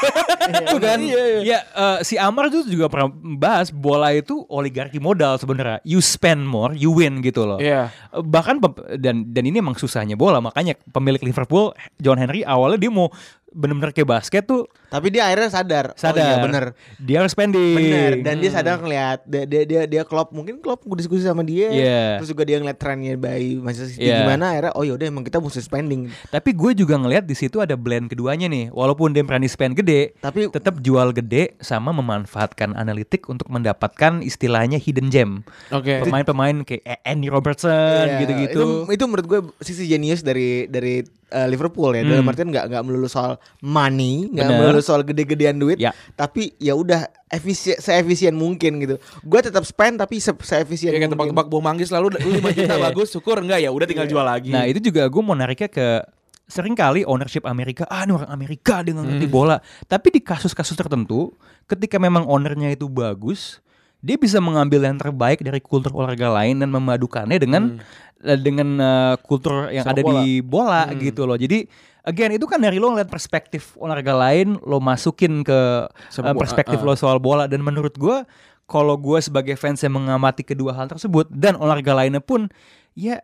[0.67, 0.99] itu kan.
[0.99, 1.39] Iya, iya.
[1.47, 3.07] ya eh, si Amar tuh juga pernah
[3.39, 5.79] bahas bola itu oligarki modal sebenarnya.
[5.87, 7.55] You spend more you win gitu loh.
[7.63, 7.87] Iya.
[8.11, 8.59] Eh, bahkan
[8.99, 10.43] dan dan ini emang susahnya bola.
[10.43, 11.71] Makanya pemilik Liverpool
[12.03, 13.07] John Henry awalnya dia mau
[13.49, 15.85] bener-bener kayak basket tuh Tapi dia akhirnya sadar.
[15.93, 16.65] sadar Oh iya bener.
[16.97, 18.11] dia harus spending Bener.
[18.25, 21.69] Dan dia sadar ngeliat dia dia dia, dia klop mungkin klop diskusi sama dia.
[21.69, 22.01] Iya.
[22.17, 23.13] Terus juga dia ngeliat trennya
[23.61, 24.25] Manchester City Iya.
[24.25, 26.09] gimana akhirnya oh yaudah emang kita mesti spending.
[26.27, 28.73] Tapi gue juga ngelihat di situ ada blend keduanya nih.
[28.73, 34.81] Walaupun dia berani spend gede, Tapi tetap jual gede sama memanfaatkan analitik untuk mendapatkan istilahnya
[34.81, 35.31] hidden gem.
[35.69, 36.01] Oke.
[36.01, 37.69] Pemain-pemain kayak Andy Robertson
[38.09, 38.89] Iya, gitu-gitu.
[38.89, 42.03] Itu, itu menurut gue sisi jenius dari dari uh, Liverpool ya.
[42.03, 44.57] Dalam artian nggak nggak melulu soal money, nggak Hmm.
[44.59, 45.93] Melulu soal gede-gedean duit, Ya.
[46.13, 48.95] tapi ya udah efisien seefisien mungkin gitu.
[49.21, 51.29] Gue tetap spend tapi se seefisien Kayak mungkin.
[51.31, 54.49] tebak-tebak buah manggis lalu lu 5 juta bagus syukur enggak ya udah tinggal jual lagi.
[54.49, 56.01] Nah itu juga gue mau nariknya ke
[56.45, 59.61] sering kali ownership Amerika, ah ini orang Amerika dia nggak ngerti bola.
[59.85, 61.29] Tapi di kasus-kasus tertentu,
[61.63, 63.61] ketika memang ownernya itu bagus,
[63.99, 67.83] dia bisa mengambil yang terbaik dari kultur olahraga lain dan memadukannya dengan eh,
[68.19, 70.19] dengan eh, kultur yang Sepak ada bola.
[70.19, 71.37] di bola gitu loh.
[71.39, 71.63] Jadi
[72.03, 76.79] again itu kan dari lo ngeliat perspektif olahraga lain, lo masukin ke eh, bola, perspektif
[76.83, 76.85] ah.
[76.85, 78.23] lo soal bola dan menurut gue
[78.69, 82.51] kalau gue sebagai fans yang mengamati kedua hal tersebut dan olahraga lainnya pun
[82.93, 83.23] ya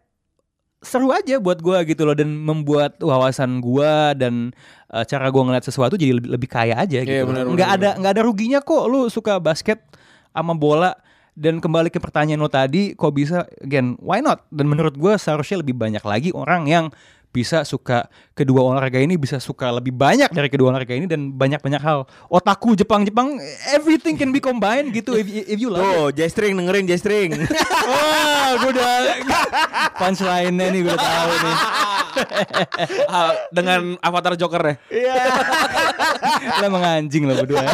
[0.85, 4.53] seru aja buat gua gitu loh dan membuat wawasan gua dan
[4.93, 7.09] uh, cara gua ngeliat sesuatu jadi lebih, lebih kaya aja gitu.
[7.09, 9.81] Iya, benar, nggak benar, ada nggak ada ruginya kok lu suka basket
[10.29, 10.93] sama bola
[11.35, 15.59] dan kembali ke pertanyaan lo tadi kok bisa again why not dan menurut gua seharusnya
[15.59, 16.85] lebih banyak lagi orang yang
[17.35, 21.83] bisa suka kedua olahraga ini bisa suka lebih banyak dari kedua olahraga ini dan banyak-banyak
[21.83, 23.35] hal otaku Jepang-Jepang
[23.75, 25.83] everything can be combined gitu if, if you love.
[25.83, 27.35] Oh, J-string dengerin J-string.
[27.91, 28.91] Wah, gue udah
[29.99, 31.57] punchline-nya nih gue udah tahu nih.
[33.11, 34.75] Ah, dengan avatar Joker ya.
[34.87, 35.15] Iya.
[36.63, 37.67] Lah menganjing lo berdua.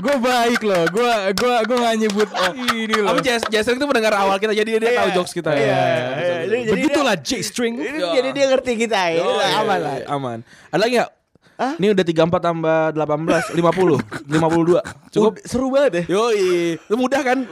[0.00, 0.84] Gue baik loh.
[0.88, 2.28] Gue gue gue gak nyebut
[2.72, 3.08] ini loh.
[3.12, 5.52] Tapi Jess, Jess itu mendengar awal kita jadi dia tahu jokes kita.
[5.52, 5.78] Iya, ya.
[6.16, 6.36] iya.
[6.48, 7.74] Jadi Begitulah J-string.
[7.78, 9.20] Ini jadi dia ngerti kita ya.
[9.20, 9.94] Oh, iya, aman iya, lah.
[10.00, 10.38] iya, Aman.
[10.72, 11.10] Ada lagi nggak?
[11.60, 14.80] Ini udah 34 tambah 18 50 52.
[15.12, 15.32] Cukup.
[15.36, 16.02] Ud- seru banget ya.
[16.16, 17.44] Yoi, itu mudah kan?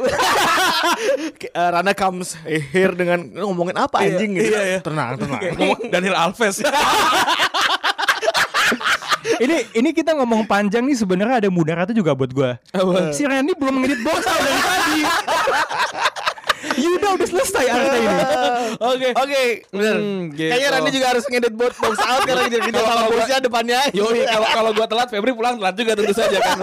[1.44, 4.48] Eh, Rana comes here dengan ngomongin apa Iya, anjing gitu.
[4.48, 4.78] iya, iya.
[4.80, 5.40] Tenang, tenang.
[5.92, 6.64] Daniel Alves.
[9.38, 12.50] ini ini kita ngomong panjang nih sebenarnya ada mudaratnya juga buat gue.
[13.14, 15.00] Si Randy belum ngedit box out dari tadi.
[16.58, 18.24] Yuda udah selesai artinya ini.
[18.82, 19.08] Oke.
[19.14, 19.42] Oke.
[19.70, 20.50] Hmm, gitu.
[20.50, 23.80] Kayaknya Randy juga harus ngedit box box out karena kejar kejar sama bosnya depannya.
[23.94, 26.58] Yoi, kalau kalau gua telat, Febri pulang telat juga tentu saja kan.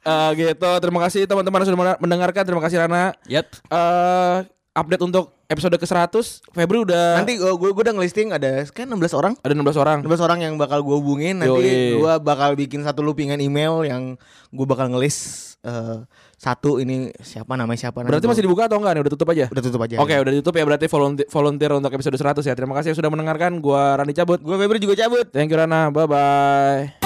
[0.00, 0.70] Eh, gitu.
[0.80, 2.40] Terima kasih teman-teman sudah mendengarkan.
[2.40, 3.12] Terima kasih Rana.
[3.28, 3.52] Yap.
[3.68, 9.18] Eh update untuk episode ke-100 Febri udah Nanti gue gue udah ngelisting ada kan 16
[9.18, 9.32] orang.
[9.42, 9.98] ada 16 orang.
[10.06, 14.14] 16 orang yang bakal gue hubungin nanti gue bakal bikin satu loopingan email yang
[14.54, 16.06] gue bakal ngelis eh,
[16.40, 19.02] satu ini siapa namanya siapa Berarti masih dibuka atau enggak nih?
[19.04, 19.44] Udah tutup aja?
[19.50, 19.96] udah tutup aja.
[20.00, 22.54] Oke, udah ditutup ya berarti volunteer, volunteer untuk episode 100 ya.
[22.56, 23.60] Terima kasih yang sudah mendengarkan.
[23.60, 24.40] Gua Rani cabut.
[24.40, 25.28] Gue Febri juga cabut.
[25.34, 25.92] Thank you Rana.
[25.92, 26.99] Bye bye.